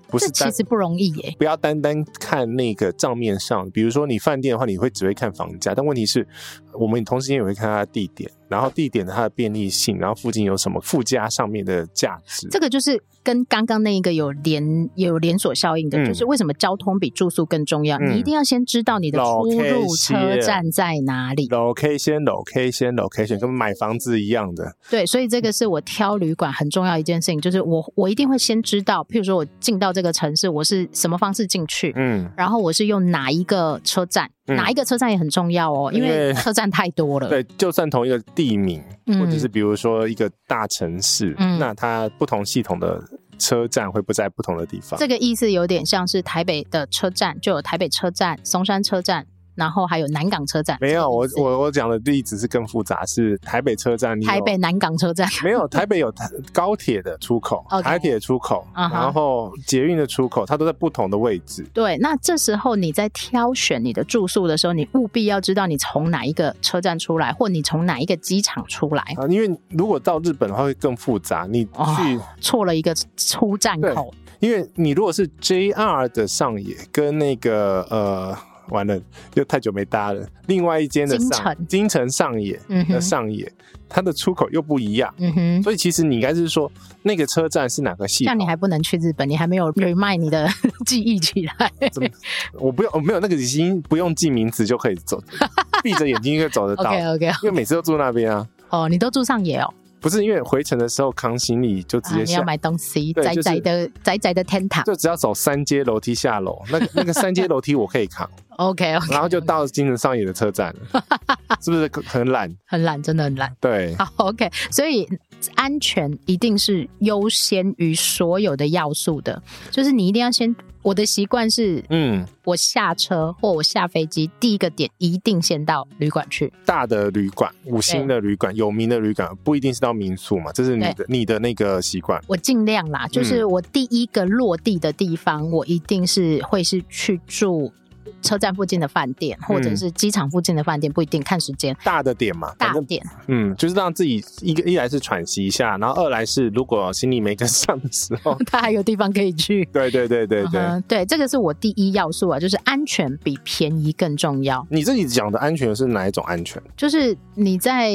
[0.07, 1.35] 不是这其实不容易耶。
[1.37, 6.25] 不要单单看那个账面上，比如说你饭店的话，你会只会看房价，但问题是，
[6.73, 8.31] 我们同时间也会看它的地点。
[8.47, 12.47] 然后地点的它的便利性，然后附近有什么附加上面的价值。
[12.49, 17.97] 这个就是跟刚刚那一个有连有连锁效应的，嗯、就是为什么交通比住宿更重要？
[17.97, 21.47] 嗯、你一定要先知道你的出入车站在哪里。
[21.49, 24.75] Location，location，location，跟买房子一样的。
[24.89, 34.29] 对，所以这个是我挑旅馆很重要一件事情，就是我我一定会先知道，譬如说我进到这个城市，我是什么方式进去，嗯，然后我是用哪一个车站。
[34.47, 37.27] 嗯、哪一个车站也很重要哦，因为车站太多了。
[37.27, 43.03] 对，就算同一个地名，嗯、或者是比如说一个大城市，嗯、那它不同系统的
[43.37, 44.99] 车站会不在不同的地方。
[44.99, 49.27] 这个意思有点像是台北的车站，就有台北车站、松山车站。
[49.55, 56.13] 然后还有南港车站，没有我我我讲的例子是更复杂，是台北车站，台北南港车站没有， 台北有
[56.51, 61.65] 高铁的出口，台铁出口，然后捷运的出口，它都在不同的位置。
[61.73, 69.25] 对，那这时候你在挑选你的住宿的时候，你务必要知道你从哪一个车站出来，或你从哪一个机场出来啊。
[69.29, 78.37] 因为如果到日本的话会更复杂，你去错了一个出站口，因为你如果是 JR 的上野跟那个呃。
[78.69, 78.99] 完了，
[79.33, 80.27] 又太久没搭了。
[80.47, 83.51] 另外一间的上京城上野的上野，
[83.87, 85.13] 它的出口又不一样。
[85.17, 86.71] 嗯哼，所以其实你应该是说
[87.03, 88.31] 那个车站是哪个系统？
[88.31, 90.47] 像你还不能去日本，你还没有 remind 你的
[90.85, 91.71] 记忆起来。
[91.91, 92.09] 怎么？
[92.53, 95.21] 我不用，我没有那个已经不用记名字就可以走，
[95.83, 96.89] 闭着眼睛就走得到。
[96.89, 98.47] OK OK，因为每次都住那边啊。
[98.69, 99.73] 哦，你都住上野哦。
[100.01, 108.29] 不是因为回程的时候扛行李就直接你要买东西，对窄窄的、就是、窄窄的天堂，就只要走三阶楼梯下楼，那个那个三阶楼梯我可以扛。
[108.57, 111.03] OK 然后就到金城上野的车站了，
[111.61, 112.53] 是不是很懒？
[112.65, 113.55] 很懒，真的很懒。
[113.59, 115.07] 对，好 OK，所以
[115.55, 119.41] 安全一定是优先于所有的要素的，
[119.71, 120.55] 就是你一定要先。
[120.81, 126.53] 我的习惯是，嗯，我下车或我下飞机，第一个点一定先到旅馆去。
[126.63, 132.21] 大的旅馆，五星的旅馆，有名的旅馆，不一定是到民宿嘛，这是你的你的那个习惯。
[132.27, 137.73] 我尽量啦，就是我第一个落地的地方，嗯、我一定是会是去住。
[138.21, 141.75] 车站附近的饭店，或者是机场附近的饭店，不一定看时间。
[141.83, 149.65] 大的点嘛，大点，嗯，就是让自己一个一来是喘息一下，然后二来是如果心里没跟上的时候， 他还有地方可以去。
[149.71, 154.65] 对对对对对，对，这个是我第一要素啊，就是安全比便宜更重要。
[154.69, 156.61] 你自己讲的安全是哪一种安全？
[156.75, 157.91] 就是你在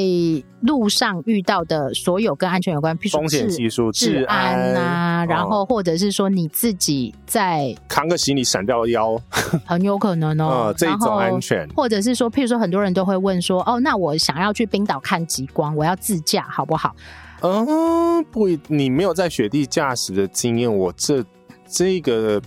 [0.61, 9.19] 路上遇到的所有跟安全有关，譬如说风险系数、治安啊，然后或者是说你自己在扛个行李闪掉腰，
[9.65, 10.39] 很有可能。
[10.39, 16.95] 哦， 这种安全，或者是说，譬如说，很多人都会问说，哦，那我想要去冰岛看极光，我要自驾好不好？
[17.41, 21.23] 嗯，不，你没有在雪地驾驶的经验，我这
[21.67, 22.41] 这个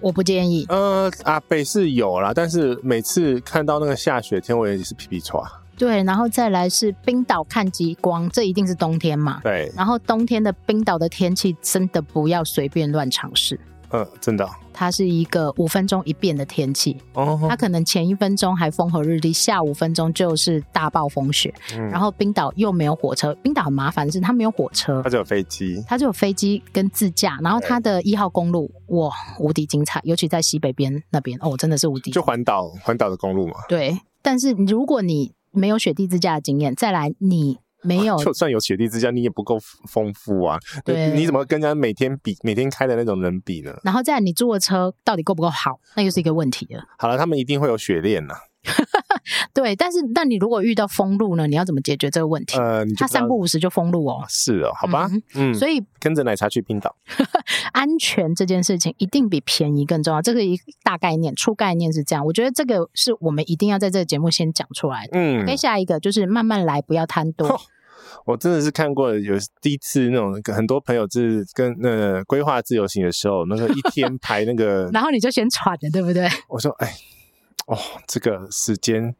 [0.00, 0.66] 我不建议。
[0.68, 5.42] 呃，阿北是有啦，但是每次看到那个下雪天，我也是皮皮剉。
[5.80, 9.40] 对，然后再来是冰岛看极光，这一定是冬天嘛？
[9.42, 9.72] 对。
[9.74, 13.58] 然后冬天的冰岛的天气真的不要随便乱尝试。
[13.92, 16.98] 嗯，真的，它是一个五分钟一变的天气。
[17.14, 21.52] 哦，它可能前一分钟还风和日丽，下五分钟就是大暴风雪。
[21.74, 27.38] 嗯，然后冰岛又没有火车，冰岛很麻烦的是它没有火车，它只有飞机，它只有飞机跟自驾。
[27.42, 32.10] 然后它的一号公路哇，无敌精彩，尤其在西北边那边哦，真的是无敌。
[32.10, 33.54] 就环岛环岛的公路嘛。
[33.66, 37.58] 对，但是如果你没有雪地自驾的经验，再来你。
[37.82, 39.58] 没有，就算有雪地自驾，你也不够
[39.88, 40.58] 丰富啊。
[40.84, 43.74] 对，你怎么跟人家每天比、每天开的那种人比呢？
[43.82, 46.84] 然后再来，你租的车到底够不够好，那又是一个问题了。
[46.98, 48.34] 好了，他们一定会有雪链呐。
[49.54, 51.46] 对，但是那你如果遇到封路呢？
[51.46, 52.58] 你要怎么解决这个问题？
[52.58, 54.24] 呃，他三不五时就封路哦。
[54.28, 56.94] 是哦，好吧，嗯，嗯，所以跟着奶茶去冰岛，
[57.72, 60.20] 安全这件事情一定比便宜更重要。
[60.20, 65.12] 这个一大概念、初概念是这样，我觉得这个是我们一定要在这个节目先讲出来的。
[65.14, 67.60] 嗯，跟下一个就是慢慢来，不要贪多。
[68.26, 76.28] 我真的是看过有第一次那种很多朋友是跟那个规划自由行的时候，那个一天排那个， 然后你就先喘了，对不对？
[76.48, 76.94] 我说，哎。
[77.70, 79.14] 哦，这个时间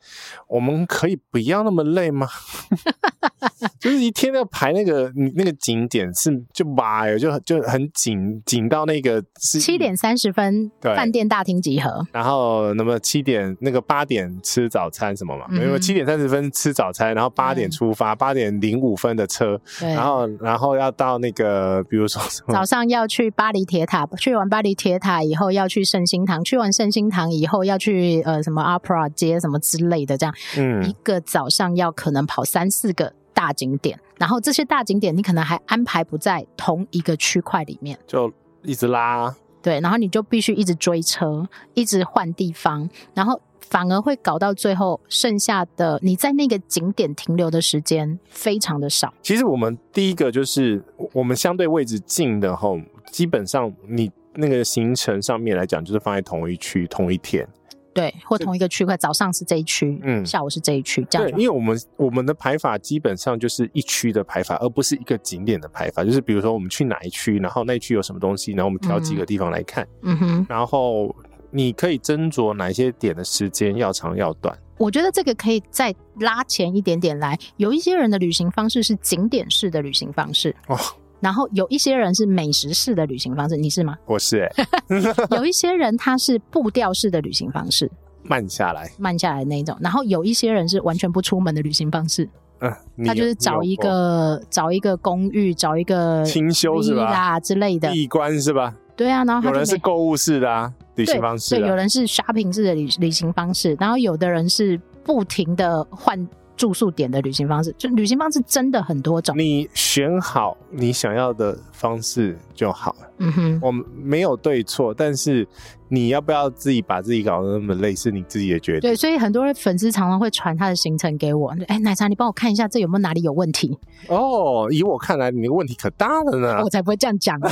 [0.48, 2.28] 我们可以不要那么累吗？
[3.78, 15.46] 就是一天要排那个你那个景点是就哇哟，就就很紧紧到那个是七点三十分饭店大厅集合，然后那么七点那个八点吃早餐什么嘛？
[15.48, 22.20] 没有七点三十分吃早餐，然后八点出发，八点零五分的车，然后然后要到那个比如说
[22.52, 28.40] 早上要去巴黎铁塔，去完巴黎铁塔以后要去圣心堂，去完圣心堂以后要去呃。
[28.40, 38.30] 什么 Opera 街什么之类的，这样，嗯，一个早上要可能跑三四个大景点，然后这些大景点你可能还安排不在同一个区块里面，就
[38.62, 49.14] 一直拉，对，然后你就必须一直追车，一直换地方，然后反而会搞到最后，剩下的你在那个景点停留的时间非常的少。
[49.22, 57.48] 其实我们第一个就是我们相对位置近的齁，基本上你那个行程上面来讲，就是放在同一区同一天。
[57.92, 61.28] 对，或同一个区块，早上是这一区，嗯，下午是这一区，这样。
[61.28, 66.04] 对，因为我们我们的排法基本上就是一区的排法，而不是一个景点的排法。
[66.04, 71.14] 就是比如说我们去哪一区，然后那一区有什么东西，然后我们挑几个地方来看，嗯哼，然后
[71.50, 74.56] 你可以斟酌哪些点的时间要长要短。
[74.78, 77.38] 我觉得这个可以再拉前一点点来。
[77.56, 80.78] 有一些人的旅行方式是景点式的旅行方式哦。
[81.20, 83.96] 然后有一些人是美食式的旅行方式，你是吗？
[84.06, 85.14] 我是哎、欸。
[85.36, 87.90] 有一些人他是步调式的旅行方式，
[88.22, 89.76] 慢下来，慢下来那一种。
[89.80, 92.28] 然后有一些人是完全不出门的旅行方式，
[92.60, 92.72] 嗯，
[93.04, 98.74] 他就是找一个找一个公寓，找一个清修是吧之类的，闭关是吧？
[98.96, 106.28] 对啊，然后他有人是购物式的啊，旅行方式、啊，对，有人是 shopping 式的旅旅行方式，然后有的人是不停的换。
[106.60, 109.34] 住宿点的旅行方式，就旅行方式真的很多种。
[109.38, 113.10] 你选好你想要的方式就好了。
[113.16, 115.48] 嗯哼，我们没有对错，但是
[115.88, 118.80] 你要不要自己把自己搞得那么累，是你自己的决定。
[118.80, 121.48] 对，所以很多人粉丝常常会传他的行程给我。
[121.66, 123.78] 哎、欸，奶茶，你帮我看一下，这有没有哪里有问题？
[124.08, 126.60] 哦，以我看来，你的问题可大了呢。
[126.62, 127.48] 我才不会这样讲呢。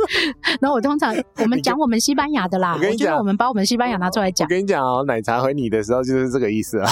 [0.58, 4.46] 然后我通常我们讲我们西班牙的啦，我跟你讲，我们把我们西班牙拿出来讲。
[4.46, 6.90] 我跟你讲哦，奶茶回你的时候就是这个意思啊。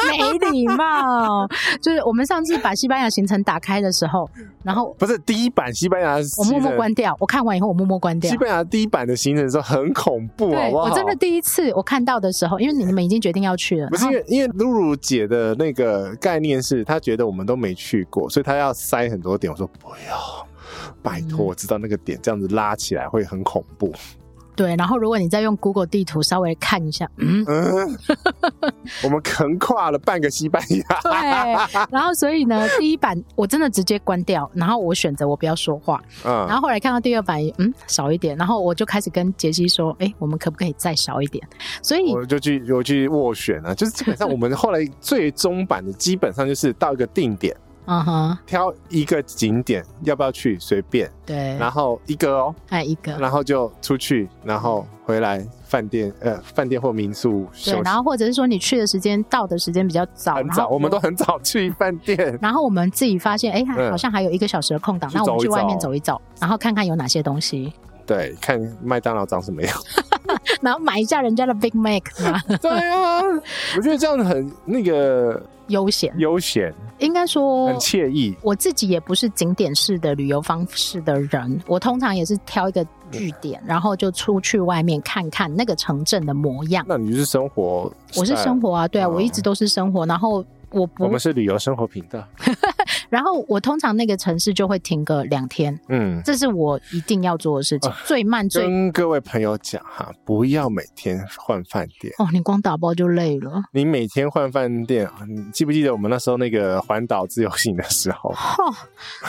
[0.10, 1.46] 没礼貌，
[1.80, 4.28] 就是我们上次把西班牙行程打开的时候，
[4.62, 7.16] 然后不是第一版西班牙，我默默关掉。
[7.18, 8.30] 我看完以后，我默默关掉。
[8.30, 10.84] 西班牙第一版的行程的时候很恐怖，好不好？
[10.84, 19.50] 我真的第一次我看到的时候，因为你们已经决定要去了，不是因为因为露露姐的那个概念是她觉得我们都没去过，所以她要塞很多点。
[19.52, 20.46] 我说不要，
[21.02, 23.92] 拜托，我知道那个点这样子拉起来会很恐怖。
[24.56, 27.98] 对，然后如果你再用 Google 地图稍微看一下，嗯，嗯
[29.04, 30.84] 我们横跨了半个西班牙。
[31.02, 36.02] 对，然后所以呢，第一版我真的直接关掉，然后我选择我不要说话。
[36.24, 41.46] 嗯，然后后来看到第二版，嗯，少一点，然后我就开始跟杰西说，哎，我们可不可以再少一点？
[41.82, 47.56] 所以我就去我去斡旋啊，就是基本上我们后来最终版的基本上就是到一个定点。
[47.86, 50.58] 嗯哼，挑一个景点要不要去？
[50.60, 67.72] 随便，对，然后一个哦，哎一个，然后就出去，然后回来饭店呃饭店或民宿休息，对，然后或者是说你去的时间到的时间比较早，很早，我们都很早去饭店， 然后我们自己发现哎好像还有一个小时的空档，那我们去外面走一走，然后看看有哪些东西，
[68.06, 69.76] 对，看麦当劳长什么样，
[70.60, 73.20] 然后买一下人家的 Big Mac 嘛， 对啊，
[73.76, 75.42] 我觉得这样很那个。
[75.70, 78.36] 悠闲，悠闲，应该说很惬意。
[78.42, 86.84] 我自己也不是景点式的旅游方式的人，我通常也是挑一个据点，然后就出去外面看看那个城镇的模样。
[86.88, 87.88] 那你是生活？
[88.16, 90.44] 我是生活啊，对啊，哦、我一直都是生活，然后。
[90.72, 92.24] 我不，我们是旅游生活频道，
[93.10, 97.92] 然后我通常那个城市就会停个两天，嗯，这是我一定要做的事情。
[98.06, 103.62] 最慢最跟各位朋友讲哈，不要每天换饭店哦，你光打包就累了。
[103.72, 108.30] 你每天换饭店，你记不记得我们那时候那个环岛自由行的时候？
[108.30, 108.74] 哦，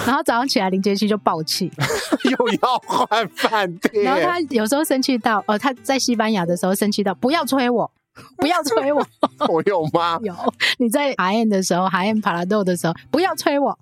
[0.06, 1.72] 然后早上起来林杰西就爆气，
[2.30, 4.04] 又要换饭店。
[4.04, 7.92] 然后他有时候生气到，呃，他在西班牙的时候生气到，不要催我。
[8.38, 9.06] 不要催我，
[9.48, 10.20] 我有吗？
[10.24, 10.36] 有，
[10.78, 13.78] 你在海燕的时候，海燕帕拉豆的时候，不要催我，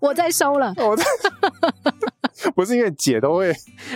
[0.00, 0.74] 我在收了。
[0.78, 1.04] 我在
[2.54, 3.54] 不是因为姐都会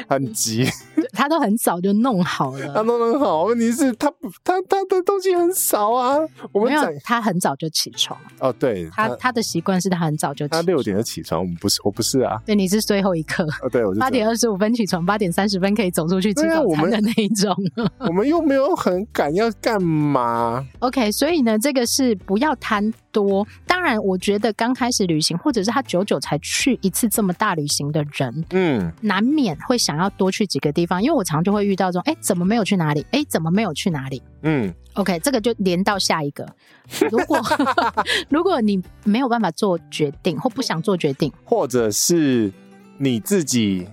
[0.08, 0.66] 很急，
[1.12, 3.44] 她都很早就弄好了，她都弄好。
[3.44, 4.10] 问题是她
[4.44, 6.18] 她她的东西很少啊。
[6.52, 8.18] 我们没有，她很早就起床。
[8.38, 11.40] 哦，对，她她的习惯是她很早就起床，她六点就起床。
[11.40, 12.40] 我们不是，我不是啊。
[12.44, 13.44] 对，你是最后一刻。
[13.62, 17.54] 哦，对，我是八点二十五分起床，八点三十分可以走出去吃早餐的那一种。
[17.98, 23.46] 我们又没有很赶要干嘛？OK，所以呢，这个是不要贪多。
[23.66, 31.02] 当然，我觉得刚开始旅行，或者是他久久才去一次这么大旅行的人，嗯，难免会想要多去几个地方。
[31.02, 33.04] 因为我常常就会遇到这种，哎，怎么没有去哪里？
[33.10, 34.22] 哎，怎么没有去哪里？
[34.42, 36.46] 嗯，OK，这个就连到下一个。
[37.10, 37.40] 如果
[38.28, 42.52] 如果你没有办法做决定，或不想做决定，或者是
[42.98, 43.86] 你自己。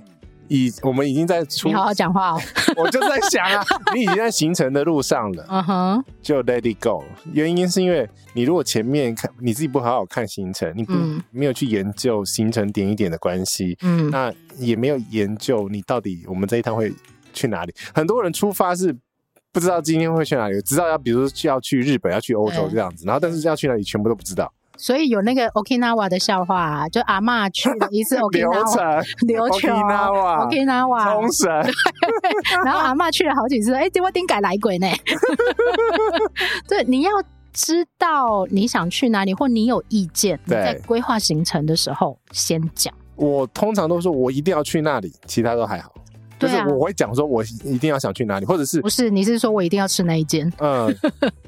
[0.48, 1.68] 已，我们已经在出。
[1.68, 2.42] 你好好讲话哦。
[2.78, 5.46] 我就在想啊， 你已经在行程的路上了。
[5.50, 6.04] 嗯哼。
[6.22, 7.04] 就 let it go。
[7.34, 16.94] 原因是因为你如果前面看你自己不好好看行程，你不、嗯、没有去研究行程点一点的关系，嗯，那也没有研究你到底我们这一趟会
[17.34, 17.74] 去哪里。
[17.94, 18.96] 很多人出发是
[19.52, 24.52] 不知道今天会去哪里，知道要比如说要去日本，要去欧洲这样子，然后但是要去哪里全部都不知道。
[24.78, 31.52] 所以有那个 Okinawa 的笑话，啊，就阿嬷去了一次 Okinawa，琉球，Okinawa，冲绳，
[32.64, 34.88] 然后阿嬷去了好几次，哎，结果丁改来鬼呢？
[36.68, 37.12] 对，你要
[37.52, 42.94] 知道你想去哪里，或你有意见，你在规划行程的时候先讲。
[43.16, 45.92] 我通常都说我一定要去那里，其他都还好。
[46.40, 49.10] 就是我会讲说，我一定要想去哪里，或者是不是？
[49.10, 50.48] 你是说我一定要吃那一间？
[50.60, 50.96] 嗯，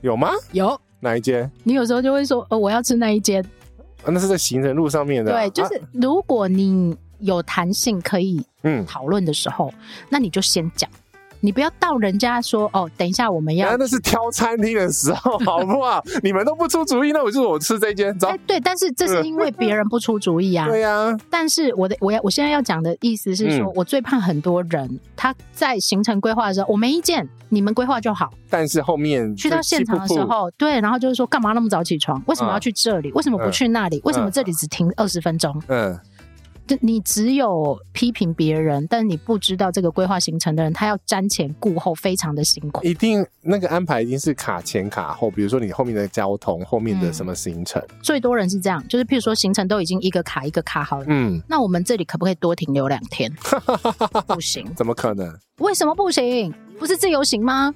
[0.01, 0.31] 有吗？
[0.51, 1.49] 有哪一间？
[1.63, 3.43] 你有时候就会说，呃，我要吃那一间。
[4.03, 5.41] 啊，那是在行人路上面的啊。
[5.41, 10.89] 对，就是如果你有弹性可以嗯讨论的时候，嗯，那你就先讲。
[11.41, 16.03] 你不要到人家说哦，等一下我们要，那是挑餐厅的时候， 好不好？
[16.21, 18.17] 你们都不出主意，那我就我吃这间。
[18.19, 18.27] 走。
[18.27, 20.67] 欸，对，但是这是因为别人不出主意啊。
[20.69, 21.17] 对呀。
[21.29, 28.29] 但是我的我要我现在要讲的意思是说，我最怕很多人他在行程规划的时候，我没意见，你们规划就好。
[28.49, 32.21] 但是后面去到现场的时候，对，然后就是说干嘛那么早起床？
[32.27, 33.11] 为什么要去这里？
[33.13, 34.01] 为什么不去那里？
[34.03, 35.61] 为什么这里只停二十分钟？
[35.67, 35.97] 嗯。
[36.81, 42.83] 你只有批评别人，但你不知道这个规划行程的人，他要瞻前顾后，非常的辛苦。
[42.85, 47.81] 一定那个安排一定是卡前卡后，比如说你后面的交通，后面的什么行程。
[47.89, 53.31] 嗯、最多人是这样，就是譬如说行程都已经一个卡一个卡好了，嗯，那我们这里可不可以多停留两天？
[54.27, 55.33] 不行，怎么可能？
[55.59, 56.53] 为什么不行？
[56.79, 57.73] 不是自由行吗？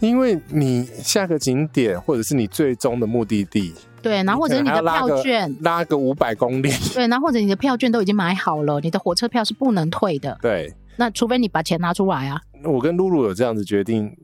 [0.00, 3.74] 因为你下个景点，或者是你最终的目的地。
[4.04, 10.38] 对，然后或者你的票券拉个五百公里，对，然后或者你的票券都已经买好了，你的火车票是不能退的。
[10.40, 12.40] 对，那除非你把钱拿出来啊。
[12.62, 14.16] 我跟露露有这样子决定，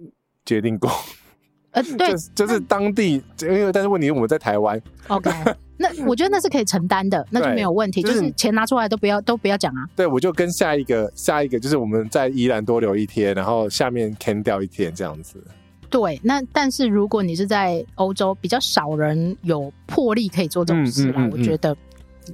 [0.44, 0.90] 决定过。
[1.72, 4.80] 呃，对， 就是、就是当地，因为但是问题我们在台湾。
[5.08, 5.30] OK，
[5.76, 8.02] 那我觉得那是可以承担的，那就没有问题。
[8.02, 9.88] 就是钱拿出来都不要都不要讲啊。
[9.94, 15.42] 对，我就跟下一个下一个就是我们在宜兰多留一天，然后下面 can 掉一天这样子。
[15.90, 21.14] 对，那但是如果你是在欧洲，比较少人有魄力可以做这种事啦。
[21.16, 21.76] 嗯嗯嗯嗯、我觉得，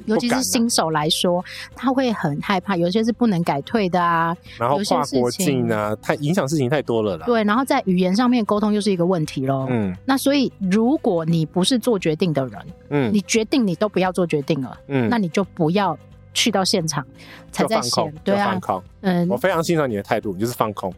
[0.04, 1.42] 尤其是新手来说，
[1.74, 2.76] 他会很害怕。
[2.76, 7.24] 有些是不能改退的啊，然后跨国境啊，太影响事情太多了啦。
[7.24, 9.66] 对，然后在语言上面沟通又是一个问题喽。
[9.70, 15.98] 嗯，那所以如果你不是做决定的人，嗯，你决定你都不要做决定了，嗯，那你就不要
[16.34, 17.02] 去到现场
[17.50, 18.60] 才在想，对啊。
[19.00, 20.92] 嗯，我非常欣赏你的态度，你就是放空。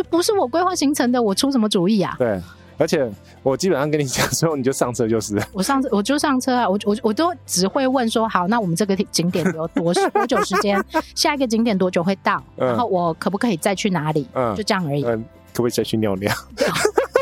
[0.00, 2.14] 就不是我规划行程的，我出什么主意啊？
[2.18, 2.40] 对，
[2.78, 3.06] 而且
[3.42, 5.38] 我基本上跟你讲之后，你就上车就是。
[5.52, 10.82] 我上车我就上车啊，我我我都只会问说，好，那我们这个景点有多 多久时间？
[11.14, 12.42] 下一个景点多久会到？
[12.56, 14.26] 嗯、然后我可不可以再去哪里？
[14.32, 15.04] 嗯，就这样而已。
[15.04, 15.22] 嗯，
[15.52, 16.32] 可不可以再去尿尿？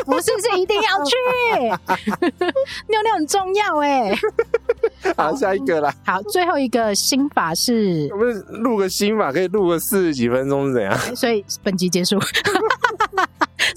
[0.05, 1.15] 不是，是一定要去，
[2.87, 4.11] 尿尿很重要哎。
[5.15, 5.93] 好，下一个啦。
[6.03, 10.97] 好，最后一个心法是，我们录个心法可以录个四十几分钟是怎样？
[11.15, 12.17] 所以本集结束，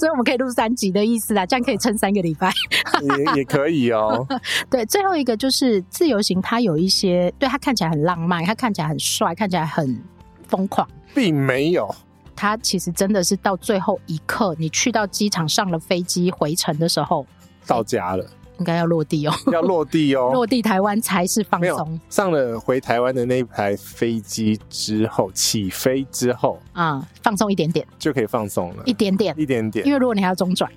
[0.03, 2.50] 所以我们可以录三集的意思啦，这样可以撑三个礼拜。
[3.03, 4.26] 也也可以哦。
[4.68, 10.03] 对，最后一个就是自由行，它有一些，对，它看起来很浪漫，它看起来很帅，看起来很
[10.48, 11.88] 疯狂，并没有。
[12.34, 17.24] 它其实真的是到最后一刻，你去到机场上了飞机回程的时候，
[17.64, 18.26] 到家了，
[18.62, 22.00] 应该要落地哦，要落地哦， 落地台湾才是放松。
[22.08, 29.84] 上了回台湾的那一台飞机之后，起飞之后啊、嗯，放松一点点就可以放松了，一点点，一点点。
[29.84, 30.70] 因为如果你还要中转，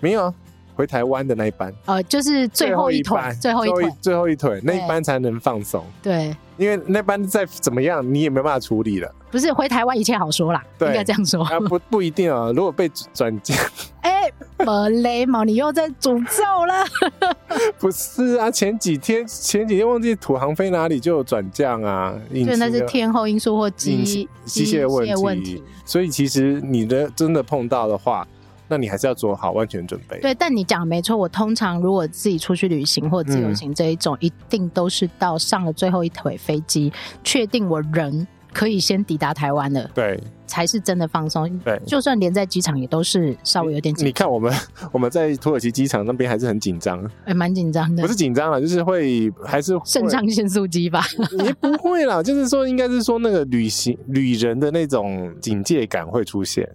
[0.00, 0.32] 没有
[0.74, 5.84] 回台湾的那一班，呃，就是最后一腿，最后一腿，最后一腿那一班才能放松。
[6.02, 6.34] 对。
[6.56, 9.14] 因为那班再怎么样，你也没办法处理了。
[9.30, 11.44] 不是回台湾一切好说啦，对，应该这样说。
[11.44, 13.56] 啊，不不一定啊，如果被转降，
[14.02, 16.84] 哎、欸，没雷毛，你又在诅咒了。
[17.78, 24.02] 不是啊，前几天前几天忘记土航飞哪里就有转降啊，就，那是天候因素或机
[24.44, 25.62] 机械问题。
[25.84, 28.26] 所以其实你的真的碰到的话。
[28.70, 30.20] 那你还是要做好万全准备。
[30.20, 31.16] 对，但你讲没错。
[31.16, 36.92] 我通常如果自己出去旅行或自由行这一种，嗯，一定都是到上了最后一腿飞机，
[37.24, 39.90] 确定我人可以先抵达台湾了。
[39.94, 40.18] 对。
[40.48, 41.58] 才是真的放松。
[41.58, 44.08] 对，就算连在机场也都是稍微有点紧张。
[44.08, 44.50] 你看我们
[44.90, 48.02] 我们在土耳其机场那边还是很紧张，还蛮紧张的。
[48.02, 51.04] 不是紧张了，就是会还是肾上腺素激吧。
[51.44, 56.66] 也不会啦， 就是说应该是说那个旅行旅人的那种警戒感会出现。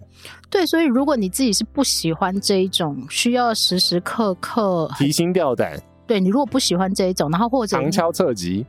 [0.48, 8.64] 对，所以如果你自己是不喜欢这一种需要时时刻刻提心吊胆，对，你如果不喜欢这一种，然后或者旁敲侧击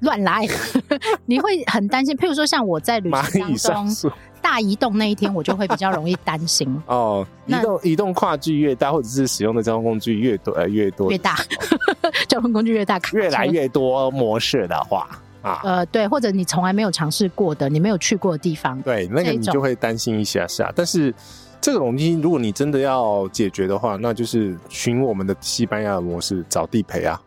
[0.00, 0.46] 乱来，
[1.26, 2.16] 你会很担心。
[2.16, 4.12] 譬如说像我在旅行当中。
[4.40, 7.26] 大移动那一天，我就会比较容易担心 哦。
[7.46, 11.36] 移动移动跨距越大，或者是使用的交通工具越多，呃，越多越大，
[12.28, 15.08] 交通工具越大，越来越多模式的话
[15.42, 20.72] 啊，呃，对，或者你从来没有尝试过的，你没有去过的地方，对，那个你就会担心一下下。
[20.74, 21.12] 但是
[21.60, 27.20] 这个东西，如果你真的要解决的话，那就是寻我们的西班牙的模式，找地陪啊。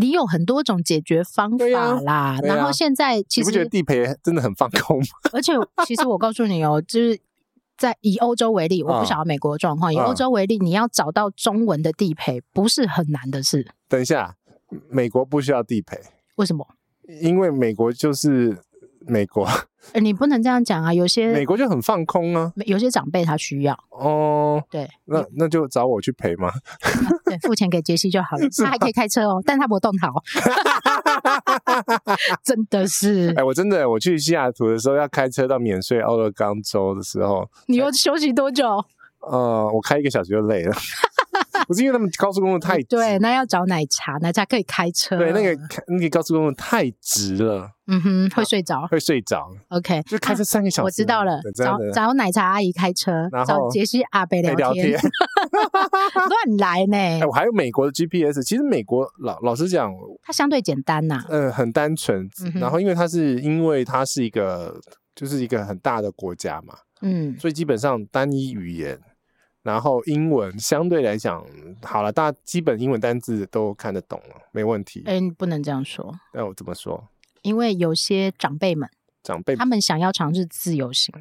[0.00, 2.12] 你有很多种解决方法啦。
[2.12, 5.06] 啊啊、然后现在其实你不觉得地陪真的很放空吗？
[5.32, 5.52] 而且
[5.86, 7.18] 其实我告诉你哦，就是
[7.76, 9.92] 在以欧洲为例，我不晓得美国的状况。
[9.92, 13.66] 嗯、以欧洲为例，你要找到中文的地陪不是很难的事。
[13.88, 14.36] 等一下，
[14.88, 15.98] 美国不需要地陪，
[16.36, 16.66] 为什么？
[17.20, 18.58] 因为美国就是。
[19.08, 19.46] 美国，
[19.92, 20.92] 欸， 你不能这样讲啊！
[20.92, 24.62] 有些美国就很放空啊，有些长辈他需要哦。
[24.70, 26.50] 对，那那就找我去陪嘛。
[27.24, 28.46] 对，付钱给杰西就好了。
[28.58, 30.12] 他还可以开车哦，但他不动逃。
[32.44, 38.84] 真的是，哎，我真的，我去西雅图的时候要开车到免税奥勒冈州的时候，你又休息多久？
[39.20, 40.74] 呃，我开一个小时就累了。
[41.68, 45.18] 不是因为他们高速公路太直，对，那要找奶茶，奶茶可以开车。
[45.18, 45.54] 对，那个
[45.86, 49.46] 那个高速公路太直了，嗯哼，会睡着，会睡着。
[49.68, 51.38] OK，就开车三个小时，我知道了。
[51.54, 54.98] 找找奶茶阿姨开车，找杰西阿伯聊天，
[56.14, 56.96] 乱来呢。
[57.20, 59.92] 哎，我还有美国的 GPS，其实美国老老实讲，
[60.22, 62.26] 它相对简单呐，嗯，很单纯。
[62.54, 64.80] 然后因为它是因为它是一个
[65.14, 68.98] 就是一个很大的国家嘛，嗯，所以基本上单一语言。
[69.68, 71.44] 然后英文相对来讲
[71.82, 75.02] 好了，大家基本英文单字都看得懂了，没问题。
[75.04, 76.18] 哎，你不能这样说。
[76.32, 77.06] 那我怎么说？
[77.42, 78.88] 因为有些长辈们，
[79.22, 81.14] 长辈他们想要尝试自由行，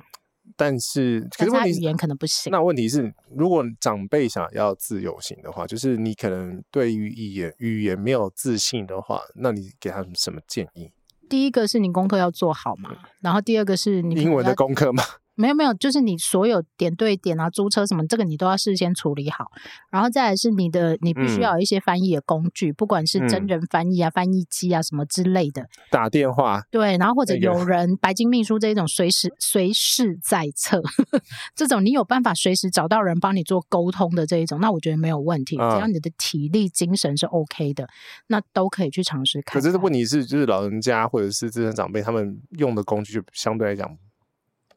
[0.55, 2.49] 但是可是他语言可能不行。
[2.49, 10.89] 那问题是，如果长辈想要自由行的话，就是你可能对于语言语言没有自信的话，那你给他们什么建议？
[11.29, 15.03] 第一个是你功课要做好嘛，然后第二个是你英文的功课嘛。
[15.37, 19.45] 没有没有，就是你所有点对点啊，租车什么，这个你都要事先处理好。
[19.91, 25.67] 然后再来是你的，你必须要有一些翻译的工具，嗯、不管是真人翻译啊、嗯、翻译机啊什么之类的。
[25.91, 26.63] 打电话。
[26.71, 30.81] 对，然后或者有人、那个、白金秘书这一种随时随时在侧，
[31.55, 35.55] 这种你有办法随时找到人帮你做沟通的这一种，那我觉得没有问题。
[35.59, 37.87] 嗯、只要你的体力精神是 OK 的，
[38.27, 39.61] 那都可以去尝试看看。
[39.61, 43.95] 可是问题是，就是老人家或者是资深长辈他们用的工具就相对来讲。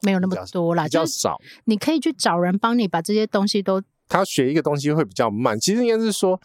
[0.03, 1.39] 没有那么多啦，比较少。
[1.65, 3.83] 你可以去找人帮你把这些东西都。
[4.09, 6.41] 他学一个东西会比较慢，其实应该是说，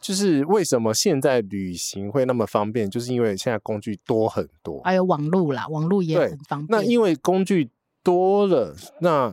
[0.00, 6.68] 就是为什么现在旅行会那么方便，就是因为现在工具多很多，还有网络啦，网络也很方便。
[6.70, 7.68] 那因为工具
[8.02, 9.30] 多了，那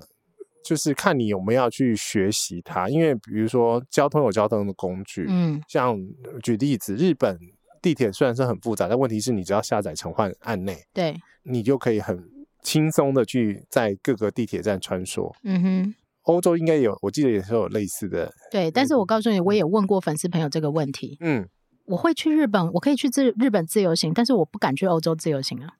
[0.66, 2.90] 就是看你有没有要去学习它。
[2.90, 5.98] 因为比如说交通有交通的工具，嗯，像
[6.44, 7.40] 举例子，日本
[7.82, 12.22] 地铁虽然是很复杂，但问题是你只要下载成换按内，对，你就可以很。
[12.62, 15.34] 轻松的去在各个地铁站穿梭。
[15.44, 18.34] 嗯哼，欧洲应该有，我记得也是有类似的。
[18.52, 21.18] 对，但是我告诉你，我也问过粉丝朋友这个问题。
[21.22, 21.48] 嗯，
[21.86, 25.74] 我会去日本，我可以去自日本自由行，但是我不敢去欧洲自由行啊。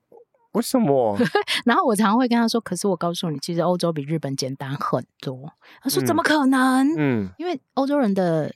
[0.52, 1.18] 为什么？
[1.64, 5.52] 然后我常常会跟他说，可是我告诉你，其实欧洲比日本简单很多。
[5.82, 6.94] 他说怎么可能？
[6.96, 8.52] 嗯，因为欧洲人的。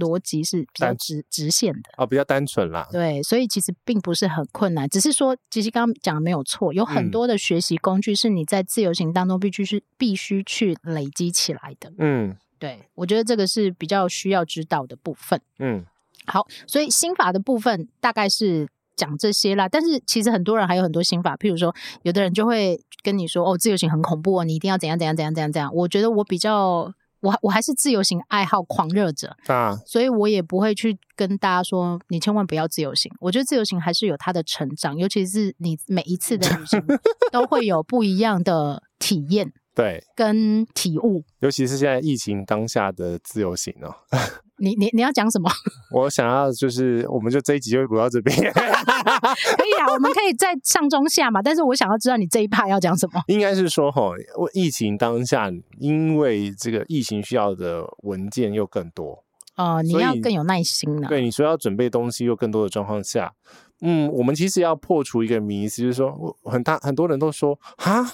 [0.00, 2.88] 逻辑是比较直直线的哦，比较单纯啦。
[2.90, 11.92] 对，所以其实并不是很困难，只是说，其实刚刚讲的没有错，有很多的学习工具是你在自由行当中必须是必须去累积起来的。
[11.98, 15.40] 嗯，对，我觉得这个是比较需要知道的部分。
[15.58, 15.84] 嗯，
[16.26, 19.68] 好，所以心法的部分大概是讲这些啦。
[19.68, 26.92] 但是其实很多人还有很多心法，譬如说，有的人就会跟你说：“哦，自由行很恐怖哦，你一定要怎样怎样怎样怎样怎样。”我觉得我比较。
[27.20, 33.12] 我我还是自由行爱好狂热者啊，所以我也不会去跟大家说，你千万不要自由行。
[33.20, 36.82] 我觉得自由行还是有它的成长，尤其是你每一次的旅行
[37.30, 41.22] 都会有不一样的体验，对，跟体悟。
[41.38, 43.94] 尤其是现在疫情当下的自由行哦。
[44.58, 45.50] 你你你要讲什么？
[45.92, 48.36] 我想要就是，我们就这一集就录到这边。
[48.52, 51.40] 可以啊，我们可以在上中下嘛。
[51.40, 53.22] 但是我想要知道你这一趴要讲什么。
[53.28, 54.10] 应该是说哈，
[54.52, 59.24] 疫情当下，因为这个疫情需要的文件又更多
[59.56, 61.08] 哦、呃，你要更有耐心了。
[61.08, 63.32] 对，你说要准备东西又更多的状况下，
[63.80, 68.10] 嗯，我们其实要破除一个迷思，就是说，很大很多人都说哈。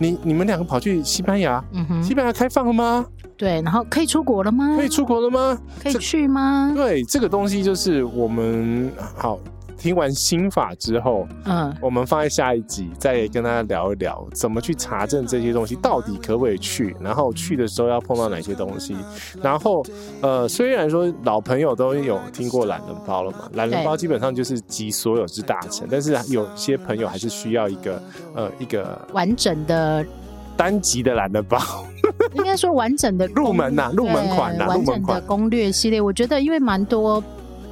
[0.00, 3.06] 你你们两个跑去西班牙，嗯哼，西班牙开放了吗？
[3.36, 4.74] 对，然后可以出国了吗？
[4.76, 5.56] 可以出国了吗？
[5.80, 6.72] 可以去吗？
[6.74, 9.38] 对，这个东西就是我们好。
[9.80, 18.94] 听完心法之后，嗯，我们放在下一集再跟大家聊一聊，怎么去查证这些东西到底可不可以去，然后去的时候要碰到哪些东西。
[19.42, 19.82] 然后，
[20.20, 28.02] 呃，虽然说老朋友都有听过懒人包了嘛，懒人包基本上就是集所有之大成，但是有些朋友还是需要一个
[28.34, 30.04] 呃一个完整的
[30.58, 31.58] 单集的懒人包，
[32.36, 36.02] 应该说完整的入门呐、啊，入门款呐、啊，完整的攻略系列。
[36.02, 37.24] 我觉得因为蛮多。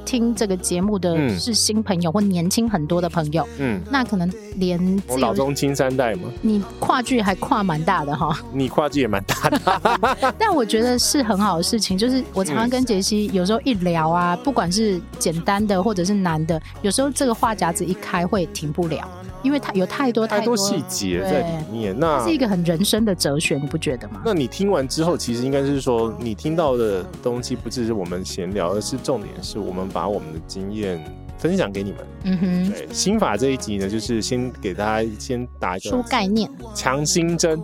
[0.09, 19.07] 听这个节目的是新朋友或年轻很多的朋友，嗯，那可能连我老中青三代嘛，你跨距还跨蛮大的哈，你跨距也蛮大的， 但我觉得是很好的事情，就是我常常跟杰西有时候一聊啊，不管是简单的或者是难的，有时候这个话匣子一开会停不了。
[19.41, 24.21] 因为它有太多太多细节在里面，那是一个很人生的哲学，你不觉得吗？
[24.25, 31.03] 那你听完之后，其实应该是说，你听到的东西不只是我们闲聊，而是重点是我们把我们的经验
[31.37, 31.99] 分享给你们。
[32.23, 37.61] 嗯哼，对，心法这一集呢，就是先给大家先打一个出概念，强心针，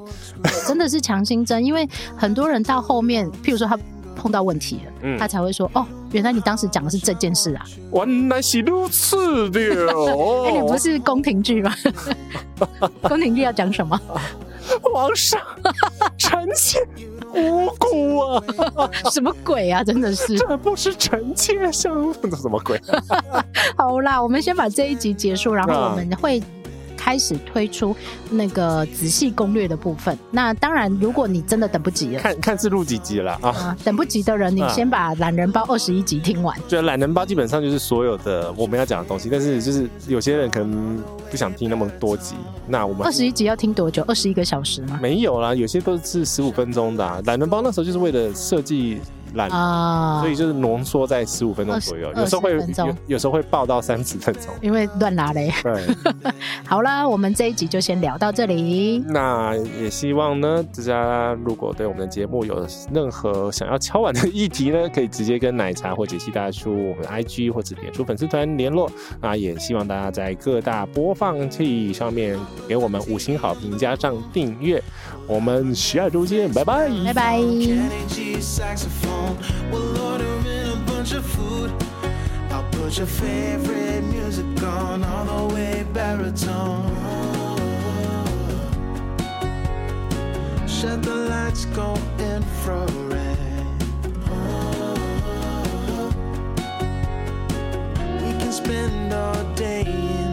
[0.67, 3.77] 真的是强心针，因为很多人到后面，譬如说他。
[4.17, 10.45] 碰到问题了，嗯、他才会说：“哦，原来你当时讲的是这件事啊！”原来是如此的哦。
[10.47, 11.75] 哎、欸，你不是宫廷剧吗？
[13.03, 13.99] 宫廷剧要讲什么？
[14.81, 15.39] 皇上，
[16.17, 16.79] 臣妾
[17.35, 18.43] 无辜啊！
[19.11, 19.83] 什么鬼啊！
[19.83, 22.79] 真的是，这不是臣妾相，这，什么鬼？
[23.77, 26.41] 好啦，我们先把这一集结束，然后我们会。
[27.05, 27.95] 开始推出
[28.31, 30.17] 那个仔细攻略的部分。
[30.31, 33.77] 那当然，如果你真的等不及了，看看是录几集了啊，啊？
[33.83, 36.59] 等不及的人，你先把懒人包二十一集听完。
[36.67, 40.99] 对，懒人包基本上就是所有的我们要讲的东西，但是就是有些人可能
[41.29, 42.33] 不想听那么多集。
[42.67, 44.03] 那我们二十一集要听多久？
[44.07, 44.97] 二十一个小时吗？
[44.99, 47.21] 没有啦，有些都是十五分钟的啊。
[47.25, 48.99] 懒人包那时候就是为了设计。
[49.43, 55.51] 啊，所以就是浓缩在十五分钟左右，有时候会有有时候会爆到三十分钟，因为乱拉嘞。
[55.61, 55.85] 对，
[56.65, 59.03] 好啦，我们这一集就先聊到这里。
[59.07, 68.89] 那也希望呢，大家如果对我们的节目有任何想要敲碗的议题呢，可以直接跟奶茶或杰西大叔我们的 IG 或者脸书粉丝团联络。
[69.21, 74.81] 那也希望大家在各大播放器上面给我们五星好评，加上订阅。
[75.27, 77.41] 我们下周见，拜拜，拜拜。
[79.25, 79.37] home.
[79.71, 81.71] We'll order in a bunch of food.
[82.51, 86.95] I'll put your favorite music on all the way baritone.
[90.67, 93.05] Shut the lights, go infrared.
[98.21, 100.24] We can spend all day